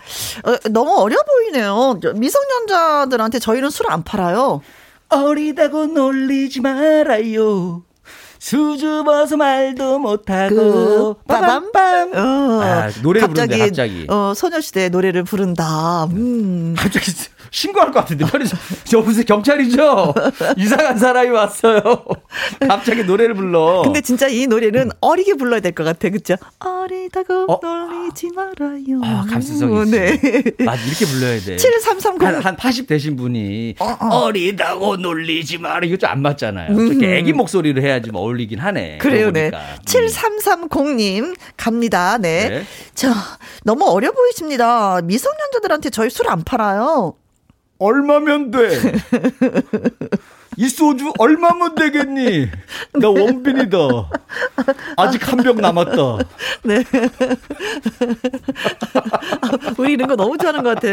[0.49, 1.99] 어, 너무 어려 보이네요.
[2.15, 4.61] 미성년자들한테 저희는 술 안 팔아요.
[5.09, 7.81] 어리다고 놀리지 말아요.
[8.39, 12.15] 수줍어서 말도 못하고 그, 빠밤빰.
[12.15, 14.05] 어, 아, 노래를 갑자기, 부른대 갑자기.
[14.09, 16.05] 어, 소녀시대 노래를 부른다.
[16.05, 16.73] 음.
[16.77, 17.11] 갑자기
[17.51, 18.25] 신고할 것 같은데.
[18.25, 18.59] 편의점.
[18.93, 20.13] 여보세요 경찰이죠?
[20.57, 21.81] 이상한 사람이 왔어요.
[22.67, 23.81] 갑자기 노래를 불러.
[23.83, 26.09] 근데 진짜 이 노래는 어리게 불러야 될 것 같아.
[26.09, 26.35] 그쵸?
[26.59, 27.59] 어리다고 어?
[27.61, 29.01] 놀리지 말아요.
[29.03, 30.19] 아 감수성 있어 네.
[30.65, 31.57] 맞아 이렇게 불러야 돼.
[31.57, 32.21] 7330.
[32.23, 35.85] 한, 한 80 되신 분이 어, 리다고 놀리지 마라.
[35.85, 36.75] 이거 좀 안 맞잖아요.
[36.75, 37.03] 음.
[37.03, 38.97] 애기 목소리를 해야지 뭐 어울리긴 하네.
[38.97, 39.51] 그래요 네.
[39.85, 42.17] 7330님 갑니다.
[42.17, 42.49] 네.
[42.49, 42.63] 네.
[42.95, 43.13] 자
[43.63, 44.99] 너무 어려 보이십니다.
[45.03, 47.13] 미성년자들한테 저희 술 안 팔아요
[47.79, 48.69] 얼마면 돼?
[50.57, 52.47] 이 소주 얼마면 되겠니?
[52.99, 53.77] 나 원빈이다.
[54.97, 55.95] 아직 한 병 남았다.
[56.63, 56.83] 네.
[59.77, 60.87] 우리 이런 거 너무 좋아하는 것 같아.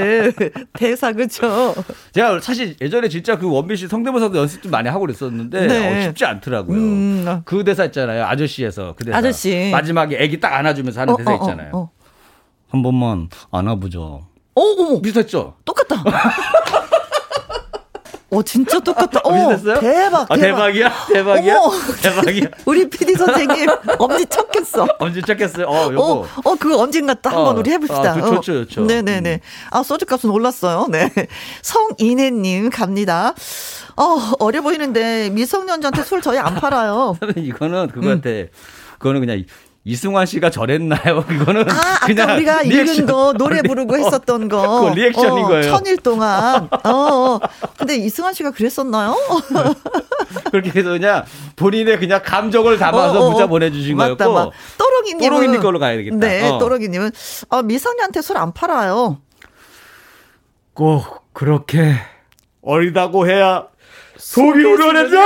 [0.74, 1.74] 대사, 그쵸?
[2.12, 5.98] 제가 사실 예전에 진짜 그 원빈 씨 성대모사도 연습 좀 많이 하고 그랬었는데 네.
[5.98, 6.78] 어, 쉽지 않더라고요.
[6.78, 7.42] 음.
[7.44, 8.24] 그 대사 있잖아요.
[8.26, 8.94] 아저씨에서.
[8.96, 9.18] 그 대사.
[9.18, 9.70] 아저씨.
[9.72, 11.70] 마지막에 애기 딱 안아주면서 하는 어, 대사 어, 어, 있잖아요.
[11.74, 11.90] 어,
[12.68, 14.28] 한 번만 안아보죠.
[14.54, 14.60] 오,
[14.94, 15.56] 오, 비슷했죠?
[15.64, 15.96] 똑같다.
[18.28, 19.20] 어, 진짜 똑같다.
[19.22, 19.78] 어, 비슷했어요?
[19.80, 20.30] 대박, 대박.
[20.30, 20.92] 아, 대박이야?
[21.12, 21.58] 대박이야?
[21.58, 21.72] 어머.
[22.02, 22.48] 대박이야?
[22.66, 23.68] 우리 PD 선생님,
[23.98, 24.86] 엄지 쳤겠어.
[24.98, 25.66] 엄지 쳤겠어요?
[25.66, 26.04] 어, 요거.
[26.04, 28.12] 어, 어, 그거 언젠가 또 한번 어, 우리 해봅시다.
[28.12, 28.82] 아, 좋죠, 좋죠.
[28.82, 28.86] 음.
[28.88, 29.40] 네네네.
[29.70, 30.88] 아, 소주값은 올랐어요.
[30.90, 31.08] 네.
[31.62, 33.32] 성인혜님 갑니다.
[33.96, 37.16] 어, 어려 보이는데 미성년자한테 술 저희 안 팔아요.
[37.36, 38.28] 이거는 그거 같아.
[38.98, 39.44] 그거는 그냥
[39.88, 41.24] 이승환 씨가 저랬나요?
[41.30, 42.94] 이거는 아, 그냥 아까 우리가 리액션.
[42.96, 44.60] 읽은 거, 노래 어, 부르고 리- 했었던 거.
[44.80, 45.62] 그거 reaction인 어, 거예요.
[45.62, 46.68] 천일 동안.
[46.82, 47.40] 어, 어.
[47.78, 49.14] 근데 이승환 씨가 그랬었나요?
[50.50, 51.24] 그렇게 해서 그냥
[51.54, 53.46] 본인의 그냥 감정을 담아서 어, 어, 문자 어.
[53.46, 54.34] 보내주신 맞다, 거였고.
[54.50, 55.20] 맞- 또롱이님은.
[55.30, 56.16] 또롱이님 걸로 가야 되겠다.
[56.16, 56.58] 네, 어.
[56.58, 57.12] 또롱이님은.
[57.50, 59.18] 어, 미성년한테 술 안 팔아요.
[60.74, 61.94] 꼭 그렇게
[62.60, 63.66] 어리다고 해야
[64.16, 65.16] 속이 우려내죠?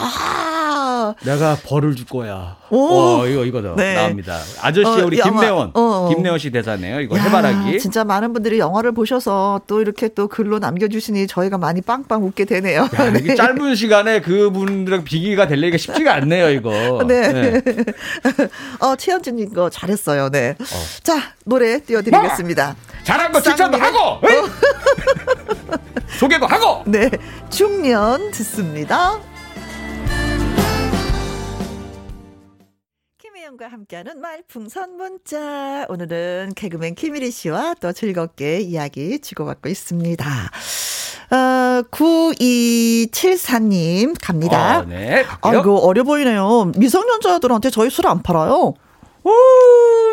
[0.00, 2.56] 아, 내가 벌을 줄 거야.
[2.70, 2.88] 오.
[3.20, 3.74] 어, 이거, 이거다.
[3.76, 3.94] 네.
[3.94, 4.38] 나옵니다.
[4.60, 5.30] 아저씨, 어, 우리 영화.
[5.30, 5.68] 김래원.
[5.74, 6.08] 어, 어.
[6.14, 7.00] 김래원 씨 대사네요.
[7.00, 7.78] 이거 야, 해바라기.
[7.80, 12.44] 진짜 많은 분들이 영화를 보셔서 또 이렇게 또 글로 남겨 주시니 저희가 많이 빵빵 웃게
[12.44, 12.82] 되네요.
[12.98, 16.70] 야, 이게 짧은 시간에 그분들랑 비기가 되려니까 쉽지가 않네요, 이거.
[17.08, 17.60] 네.
[18.80, 20.28] 어, 최현진 님 거 잘했어요.
[20.28, 20.56] 네.
[21.02, 22.76] 자, 노래 띄워 드리겠습니다.
[23.04, 23.78] 잘한 거 칭찬도.
[23.78, 24.26] 하고!
[24.28, 24.42] 에이!
[26.18, 26.82] 소개도 하고!
[26.86, 27.10] 네.
[27.48, 29.18] 중년 듣습니다.
[33.48, 35.86] 김혜영과 함께하는 말풍선 문자.
[35.88, 40.26] 오늘은 개그맨 김일희 씨와 또 즐겁게 이야기 주고받고 있습니다.
[41.30, 44.80] 어, 9274님 갑니다.
[44.80, 45.24] 어, 네.
[45.40, 46.72] 아이고, 어려 보이네요.
[46.76, 48.74] 미성년자들한테 저희 술 안 팔아요.
[49.24, 49.32] 오,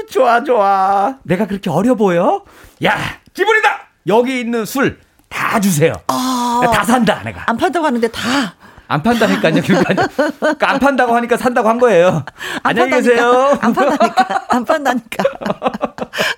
[0.09, 1.17] 좋아, 좋아.
[1.23, 2.43] 내가 그렇게 어려 보여?
[2.85, 2.97] 야,
[3.33, 3.87] 기분이다!
[4.07, 5.91] 여기 있는 술 다 주세요.
[6.07, 6.61] 아.
[6.73, 7.43] 다 산다, 내가.
[7.47, 8.55] 안 판다고 하는데 다.
[8.87, 9.61] 안 판다니까요.
[9.61, 10.07] 그러니까
[10.39, 12.23] 그러니까 안 판다고 하니까 산다고 한 거예요.
[12.63, 12.91] 안 안녕히.
[12.91, 13.57] 계세요.
[13.61, 14.45] 안 판다니까.
[14.49, 15.23] 안 판다니까.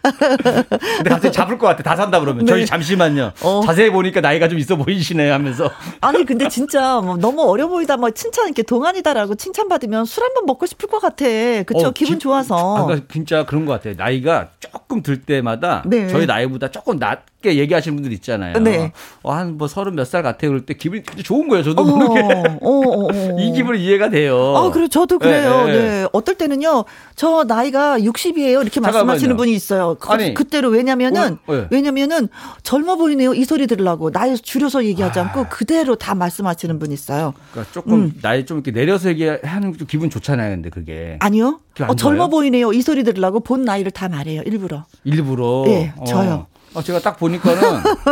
[0.04, 1.84] 근데 갑자기 잡을 것 같아.
[1.84, 2.46] 다 산다 그러면.
[2.46, 2.52] 네.
[2.52, 3.32] 저희 잠시만요.
[3.44, 3.62] 어.
[3.66, 5.70] 자세히 보니까 나이가 좀 있어 보이시네 하면서.
[6.02, 10.34] 아니 근데 진짜 뭐 너무 어려 보이다 뭐 칭찬 이렇게 동안이다라고 칭찬 받으면 술 한
[10.34, 11.26] 번 먹고 싶을 것 같아.
[11.66, 11.88] 그쵸?
[11.88, 12.76] 어, 기분 기- 좋아서.
[12.78, 13.94] 아, 그러니까 진짜 그런 것 같아요.
[13.98, 16.08] 나이가 조금 들 때마다 네.
[16.08, 18.60] 저희 나이보다 조금 낮게 얘기하시는 분들 있잖아요.
[18.60, 18.92] 네.
[19.24, 20.52] 어, 한뭐 서른 몇 살 같아요.
[20.52, 21.64] 그럴 때 기분이 좋은 거예요.
[21.64, 22.22] 저도 어, 모르게.
[22.62, 23.40] 어, 어, 어.
[23.40, 24.56] 이 기분이 이해가 돼요.
[24.56, 25.66] 아, 그래, 저도 그래요.
[25.66, 26.08] 네, 네, 네.
[26.14, 26.86] 어떨 때는요,
[27.16, 28.62] 저 나이가 60이에요.
[28.62, 29.06] 이렇게 잠깐만요.
[29.06, 29.96] 말씀하시는 분이 있어요.
[30.00, 31.68] 그, 아니, 그때로 왜냐면은, 어, 네.
[31.72, 32.30] 왜냐면은
[32.64, 33.34] 젊어 보이네요.
[33.34, 34.12] 이 소리 들으려고.
[34.12, 37.34] 나이 줄여서 얘기하지 않고 그대로 다 말씀하시는 분 있어요.
[37.52, 38.14] 그러니까 조금 음.
[38.22, 40.52] 나이 좀 이렇게 내려서 얘기하는 게좀 기분 좋잖아요.
[40.52, 41.60] 근데 그게 아니요.
[41.88, 42.28] 어, 젊어?
[42.28, 42.74] 보이네요.
[42.74, 44.42] 이 소리 들으려고 본 나이를 다 말해요.
[44.46, 44.86] 일부러.
[45.04, 45.66] 일부러.
[45.68, 46.48] 예, 저요.
[46.74, 47.62] 어, 제가 딱 보니까는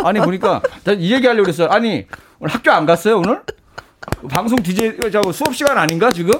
[0.06, 1.68] 아니 보니까 나이 얘기하려고 그랬어요.
[1.70, 2.06] 아니
[2.40, 3.42] 오늘 학교 안 갔어요 오늘?
[4.30, 6.32] 방송 DJ 저 수업 시간 아닌가 지금?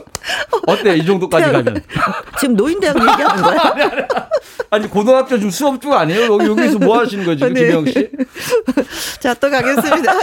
[0.68, 1.82] 어때 이 정도까지 가면?
[2.40, 3.76] 지금 노인대학 얘기하는 거야?
[4.72, 6.34] 아니 고등학교 좀 수업 중 아니에요?
[6.34, 7.66] 여기 여기서 뭐 하시는 거예요 지금 네.
[7.68, 8.10] 김영 씨?
[9.20, 10.14] 자, 또 가겠습니다.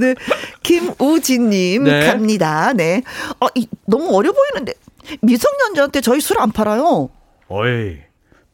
[0.00, 0.14] 네,
[0.62, 2.06] 김우진님 네.
[2.06, 2.72] 갑니다.
[2.74, 3.02] 네.
[3.40, 4.74] 어, 이, 너무 어려 보이는데
[5.20, 7.10] 미성년자한테 저희 술 안 팔아요.
[7.48, 7.98] 어이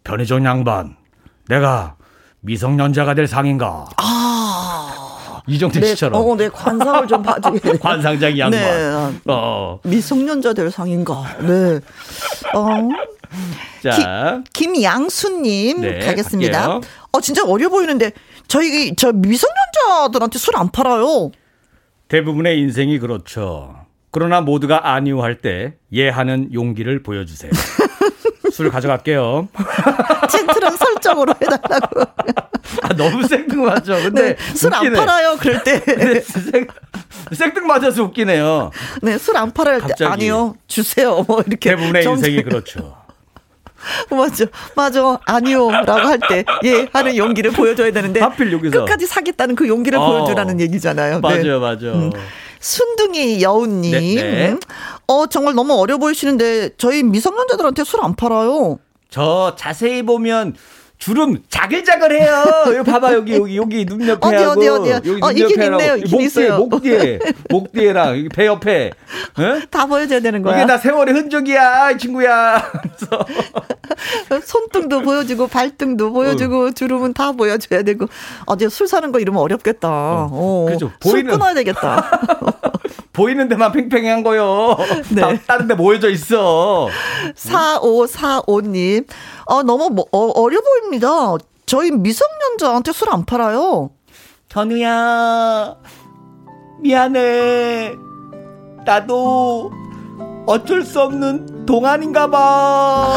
[0.04, 0.96] 변희정 양반,
[1.48, 1.96] 내가
[2.40, 3.86] 미성년자가 될 상인가?
[3.96, 4.37] 아,
[5.48, 7.74] 이정택 네, 씨처럼 어, 네 관상을 좀 봐주게 돼요.
[7.80, 8.60] 관상장이 양반.
[8.60, 9.20] 네.
[9.26, 11.24] 어, 미성년자 될 상인가.
[11.40, 11.80] 네.
[12.54, 12.88] 어,
[13.82, 14.42] 자.
[14.52, 16.58] 김양수님 네, 가겠습니다.
[16.60, 16.80] 갈게요.
[17.12, 18.12] 어, 진짜 어려 보이는데
[18.46, 21.30] 저희 저 미성년자들한테 술 안 팔아요.
[22.08, 23.74] 대부분의 인생이 그렇죠.
[24.10, 27.50] 그러나 모두가 아니오 할 때 예하는 용기를 보여주세요.
[28.50, 29.48] 술 가져갈게요.
[30.30, 32.00] 젠틀한 설정으로 해달라고.
[32.82, 33.94] 아, 너무 생뚱맞죠.
[34.02, 34.96] 근데 네, 술안 웃기네.
[34.98, 35.36] 팔아요.
[35.38, 35.80] 그럴 때.
[35.80, 36.66] 근데 생,
[37.32, 38.70] 생뚱 맞아서 웃기네요.
[39.02, 39.80] 네, 술 안 팔아요.
[39.96, 40.04] 때.
[40.04, 40.54] 아니요.
[40.66, 41.24] 주세요.
[41.26, 41.70] 뭐 이렇게.
[41.70, 42.96] 대부분의 정- 인생이 그렇죠.
[44.10, 44.44] 맞아.
[44.74, 45.18] 맞아.
[45.24, 48.80] 아니요라고 할 때 예 하는 용기를 보여줘야 되는데 하필 여기서.
[48.84, 50.06] 끝까지 사겠다는 그 용기를 어.
[50.06, 51.20] 보여주라는 얘기잖아요.
[51.20, 51.20] 네.
[51.20, 52.10] 맞아요, 맞아요.
[52.60, 53.92] 순둥이 여우님.
[53.92, 54.56] 네, 네.
[55.06, 58.78] 어, 정말 너무 어려 보이시는데 저희 미성년자들한테 술 안 팔아요.
[59.10, 60.54] 저 자세히 보면
[60.98, 62.44] 주름 자글자글해요.
[62.74, 64.94] 여기 봐봐 여기 여기 여기 눈 옆에 어디, 하고 어디, 어디요?
[64.94, 65.92] 여기 어, 눈 옆에 있네요.
[65.92, 66.58] 목 있긴 뒤에 있어요.
[66.58, 67.18] 목 뒤에
[67.50, 68.90] 목 뒤에랑 여기 배 옆에.
[69.38, 69.62] 응?
[69.70, 70.56] 다 보여줘야 되는 거야.
[70.56, 72.62] 이게 다 세월의 흔적이야, 이 친구야.
[74.44, 78.06] 손등도 보여주고 발등도 보여주고 주름은 다 보여줘야 되고
[78.46, 79.88] 어제 술 사는 거 이러면 어렵겠다.
[79.88, 80.66] 어.
[80.68, 80.90] 그죠.
[81.02, 82.10] 술 보이는- 끊어야 되겠다.
[83.12, 84.76] 보이는 데만 팽팽한 거요.
[85.10, 85.20] 네.
[85.20, 86.88] 다 다른 데 모여져 있어.
[87.34, 89.06] 4545님.
[89.48, 91.34] 어, 너무 뭐, 어, 어려 보입니다.
[91.66, 93.90] 저희 미성년자한테 술 안 팔아요.
[94.48, 95.74] 전우야,
[96.80, 97.94] 미안해.
[98.84, 99.70] 나도
[100.46, 103.08] 어쩔 수 없는 동안인가 봐.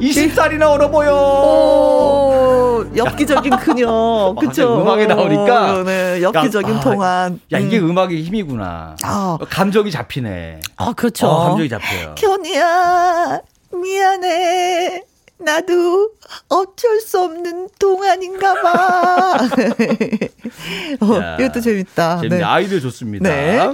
[0.00, 1.12] 20살이나 어려 보여.
[1.14, 4.34] 오, 어, 엽기적인 그녀.
[4.38, 4.68] 그쵸?
[4.78, 5.74] 아, 음악에 나오니까.
[5.74, 7.40] 어, 네, 엽기적인 야, 동안.
[7.52, 7.96] 야, 이게 음.
[7.96, 8.96] 악의 힘이구나.
[9.04, 9.38] 아.
[9.48, 10.60] 감정이 잡히네.
[10.76, 11.28] 아, 그렇죠.
[11.28, 12.14] 어, 감정이 잡혀요.
[12.16, 13.40] 견이야,
[13.72, 15.02] 미안해.
[15.38, 16.10] 나도
[16.48, 19.36] 어쩔 수 없는 동안인가 봐.
[21.00, 22.16] 어, 야, 이것도 재밌다.
[22.18, 22.38] 재밌네.
[22.38, 22.44] 네.
[22.44, 23.28] 아이디어 좋습니다.
[23.28, 23.72] 네.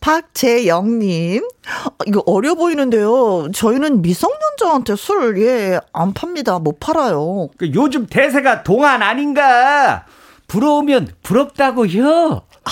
[0.00, 3.48] 박재영님, 어, 이거 어려 보이는데요.
[3.52, 6.58] 저희는 미성년자한테 술, 예, 안 팝니다.
[6.58, 7.48] 못 팔아요.
[7.56, 10.04] 그 요즘 대세가 동안 아닌가?
[10.46, 12.42] 부러우면 부럽다고요.
[12.64, 12.70] 아.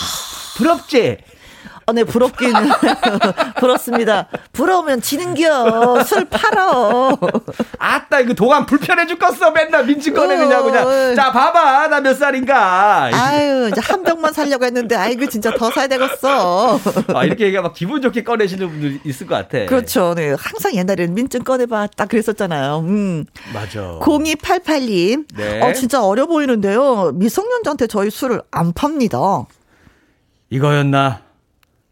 [0.57, 1.19] 부럽지?
[1.87, 2.55] 아, 네, 부럽기는.
[3.61, 4.27] 부럽습니다.
[4.53, 6.03] 부러우면 지는겨.
[6.05, 7.19] 술 팔어.
[7.79, 9.51] 아따, 이거 동안 불편해 죽겠어.
[9.51, 10.87] 맨날 민지 꺼내 그냥, 그냥.
[10.87, 11.15] 어.
[11.15, 11.89] 자, 봐봐.
[11.89, 13.11] 나 몇 살인가.
[13.13, 16.79] 아유, 이제 한 병만 살려고 했는데, 아이고, 진짜 더 사야 되겠어.
[17.15, 19.67] 아, 이렇게 얘기가 막 기분 좋게 꺼내시는 분들 있을 것 같아.
[19.67, 20.15] 그렇죠.
[20.15, 20.35] 네.
[20.39, 21.89] 항상 옛날에는 민증 꺼내봐.
[21.97, 22.79] 딱 그랬었잖아요.
[22.79, 23.25] 음.
[23.53, 23.99] 맞아.
[24.01, 25.27] 0288님.
[25.37, 25.61] 네.
[25.63, 27.13] 어, 진짜 어려 보이는데요.
[27.15, 29.19] 미성년자한테 저희 술을 안 팝니다.
[30.51, 31.24] 이거였나?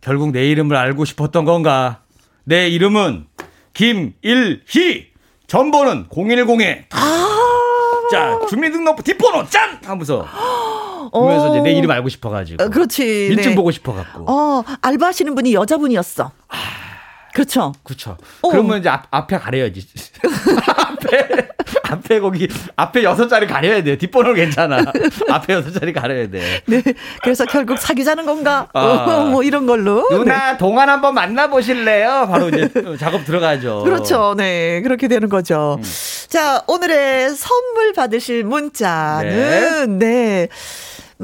[0.03, 2.01] 결국 내 이름을 알고 싶었던 건가?
[2.45, 3.27] 내 이름은
[3.73, 5.13] 김일희.
[5.47, 6.85] 전번은 010에.
[6.91, 7.29] 아~
[8.11, 9.79] 자, 주민등록부 뒷번호 짠!
[9.85, 10.27] 하면서.
[11.13, 12.65] 그러면서 이제 내 이름 알고 싶어가지고.
[12.65, 13.29] 어, 그렇지.
[13.31, 13.55] 민증 네.
[13.55, 14.25] 보고 싶어갖고.
[14.31, 16.33] 어, 알바하시는 분이 여자분이었어.
[16.49, 16.57] 아,
[17.33, 17.73] 그렇죠.
[17.85, 18.17] 그렇죠.
[18.51, 19.87] 그러면 이제 앞, 앞에 가려야지.
[20.67, 21.49] 앞에,
[21.93, 23.97] 앞에 거기, 앞에 여섯 자리 가려야 돼요.
[23.97, 24.79] 뒷번호 괜찮아.
[25.31, 26.63] 앞에 여섯 자리 가려야 돼.
[26.67, 26.83] 네.
[27.23, 28.69] 그래서 결국 사귀자는 건가?
[28.73, 28.81] 아.
[28.81, 30.09] 어, 뭐 이런 걸로.
[30.11, 30.59] 누나, 네.
[30.59, 32.29] 동안 한번 만나 보실래요?
[32.31, 32.69] 바로 이제
[32.99, 33.83] 작업 들어가죠.
[33.85, 34.35] 그렇죠.
[34.37, 34.81] 네.
[34.83, 35.79] 그렇게 되는 거죠.
[35.79, 35.85] 음.
[36.29, 40.47] 자, 오늘의 선물 받으실 문자는, 네.
[40.47, 40.49] 네.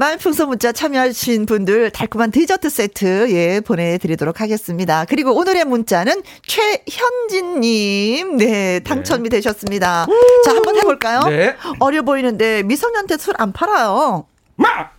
[0.03, 5.03] 말풍선 문자 참여하신 분들 달콤한 디저트 세트 예 보내드리도록 하겠습니다.
[5.03, 9.29] 그리고 오늘의 문자는 최현진님 네 당첨이 네.
[9.29, 10.07] 되셨습니다.
[10.45, 11.19] 자 한번 해볼까요?
[11.23, 11.53] 네.
[11.79, 14.25] 어려 보이는데 미성년한테 술 안 팔아요.
[14.55, 14.89] 마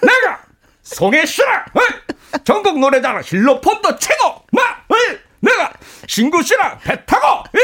[0.00, 0.38] 내가
[0.84, 1.64] 송혜씨랑
[2.44, 4.62] 전국 노래자랑 힐로폰도 최고 마
[5.40, 5.72] 내가
[6.06, 7.58] 신구 씨랑 배 타고 이,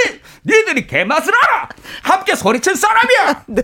[0.45, 1.69] 니들이 개맛을 알아.
[2.03, 3.45] 함께 소리친 사람이야.
[3.47, 3.63] 네.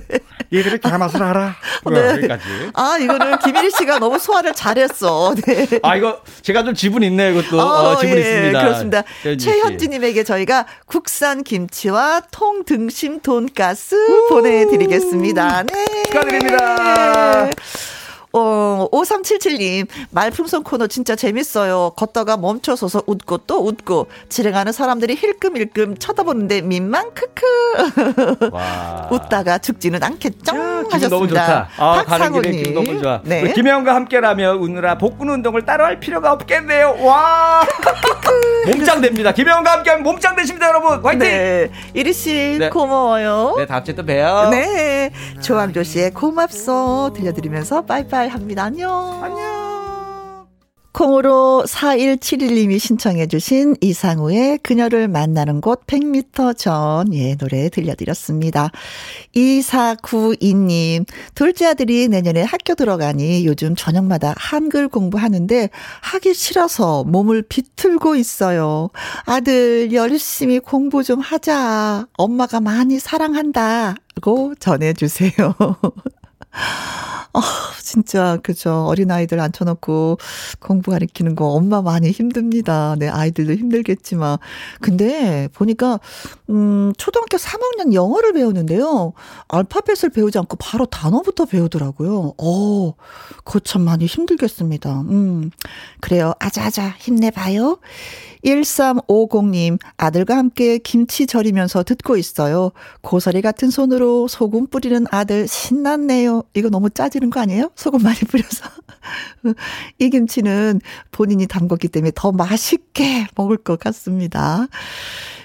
[0.53, 1.57] 니들이 개맛을 알아?
[1.91, 2.01] 네.
[2.11, 2.43] 여기까지.
[2.75, 5.35] 아 이거는 김일희 씨가 너무 소화를 잘했어.
[5.47, 5.67] 네.
[5.83, 7.61] 아 이거 제가 좀 지분 있네요 이것도.
[7.61, 8.61] 어, 어, 지분 예, 있습니다.
[8.61, 9.03] 그렇습니다.
[9.39, 13.97] 최현지님에게 저희가 국산 김치와 통등심 돈가스
[14.31, 15.65] 보내드리겠습니다.
[15.65, 16.03] 네.
[16.05, 17.51] 축하드립니다
[18.39, 21.93] 어, 5377님, 말풍선 코너 진짜 재밌어요.
[21.97, 27.47] 걷다가 멈춰서서 웃고 또 웃고, 지나가는 사람들이 힐끔힐끔 쳐다보는데 민망, 크크.
[29.11, 30.57] 웃다가 죽지는 않겠죠?
[30.57, 31.09] 야, 하셨습니다.
[31.09, 31.69] 너무 좋다.
[31.79, 32.75] 아, 박상우님.
[32.75, 33.21] 너무 좋아.
[33.25, 33.53] 네.
[33.53, 36.97] 김혜영과 함께라면 웃느라 복근 운동을 따로 할 필요가 없겠네요.
[37.01, 37.63] 와.
[38.67, 39.33] 몸짱 됩니다.
[39.33, 41.01] 김혜영과 함께하면 몸짱 되십니다, 여러분.
[41.03, 41.19] 화이팅!
[41.21, 41.71] 네.
[41.95, 42.69] 이리씨, 네.
[42.71, 43.55] 고마워요.
[43.59, 44.49] 네, 다음 주에 또 봬요.
[44.51, 45.11] 네.
[45.41, 48.28] 조항조 씨의 고맙소 들려드리면서 빠이빠이.
[48.29, 48.65] 합니다.
[48.65, 49.23] 안녕.
[49.23, 49.69] 안녕.
[50.99, 58.73] 콩으로 4171님이 신청해주신 이상우의 그녀를 만나는 곳 100m 전, 예, 노래 들려드렸습니다.
[59.37, 61.07] 2492님,
[61.37, 65.71] 둘째 아들이 내년에 학교 들어가니 요즘 저녁마다 한글 공부하는데
[66.01, 68.91] 하기 싫어서 몸을 비틀고 있어요.
[69.25, 72.07] 아들, 열심히 공부 좀 하자.
[72.17, 73.95] 엄마가 많이 사랑한다.
[74.21, 75.55] 고 전해주세요.
[77.33, 77.41] 아,
[77.89, 78.85] 진짜, 그죠.
[78.87, 80.19] 어린아이들 앉혀놓고
[80.61, 82.97] 공부 가르치는 거 엄마 많이 힘듭니다.
[82.99, 84.37] 네, 아이들도 힘들겠지만.
[84.83, 85.99] 근데 보니까,
[86.51, 89.15] 음, 초등학교 3학년 영어를 배우는데요.
[89.49, 92.35] 알파벳을 배우지 않고 바로 단어부터 배우더라고요.
[92.37, 92.95] 어,
[93.45, 95.01] 그거 참 많이 힘들겠습니다.
[95.09, 95.51] 음,
[96.03, 96.35] 그래요.
[96.41, 97.79] 아자아자 힘내봐요.
[98.45, 102.71] 1350님, 아들과 함께 김치 절이면서 듣고 있어요.
[103.01, 106.45] 고사리 같은 손으로 소금 뿌리는 아들 신났네요.
[106.55, 107.71] 이거 너무 짜지는 거 아니에요?
[107.79, 108.69] 소금 많이 뿌려서.
[110.01, 110.81] 이 김치는
[111.13, 114.67] 본인이 담궜기 때문에 더 맛있게 먹을 것 같습니다.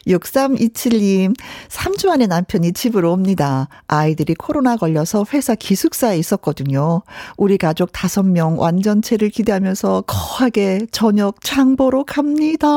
[0.07, 1.35] 6327님,
[1.69, 3.67] 3주 안에 남편이 집으로 옵니다.
[3.87, 7.03] 아이들이 코로나 걸려서 회사 기숙사에 있었거든요.
[7.37, 12.67] 우리 가족 5명 완전체를 기대하면서 거하게 저녁 장보러 갑니다.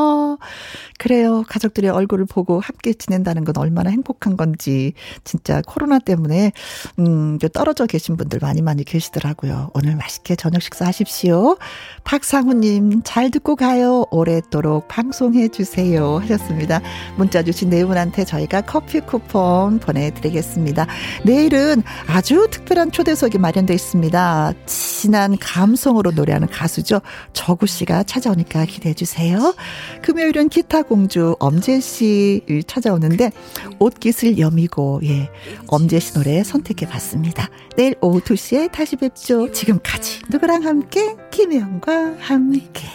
[0.98, 1.44] 그래요.
[1.48, 4.92] 가족들의 얼굴을 보고 함께 지낸다는 건 얼마나 행복한 건지.
[5.24, 6.52] 진짜 코로나 때문에,
[6.98, 9.70] 음, 떨어져 계신 분들 많이 많이 계시더라고요.
[9.74, 11.56] 오늘 맛있게 저녁 식사 하십시오.
[12.04, 14.04] 박상우님, 잘 듣고 가요.
[14.10, 16.18] 오랫도록 방송해 주세요.
[16.18, 16.80] 하셨습니다.
[17.16, 20.86] 문자 주신 네 분한테 저희가 커피 쿠폰 보내드리겠습니다.
[21.24, 24.52] 내일은 아주 특별한 초대석이 마련되어 있습니다.
[24.66, 27.00] 진한 감성으로 노래하는 가수죠.
[27.32, 29.54] 저구 씨가 찾아오니까 기대해 주세요.
[30.02, 33.30] 금요일은 기타 공주 엄재 씨 찾아오는데
[33.78, 35.30] 옷깃을 여미고 예
[35.66, 37.48] 엄재 씨 노래 선택해 봤습니다.
[37.76, 39.50] 내일 오후 2시에 다시 뵙죠.
[39.52, 42.86] 지금까지 누구랑 함께 김혜영과 함께.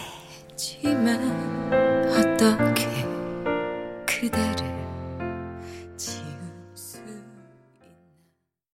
[0.56, 1.20] 지만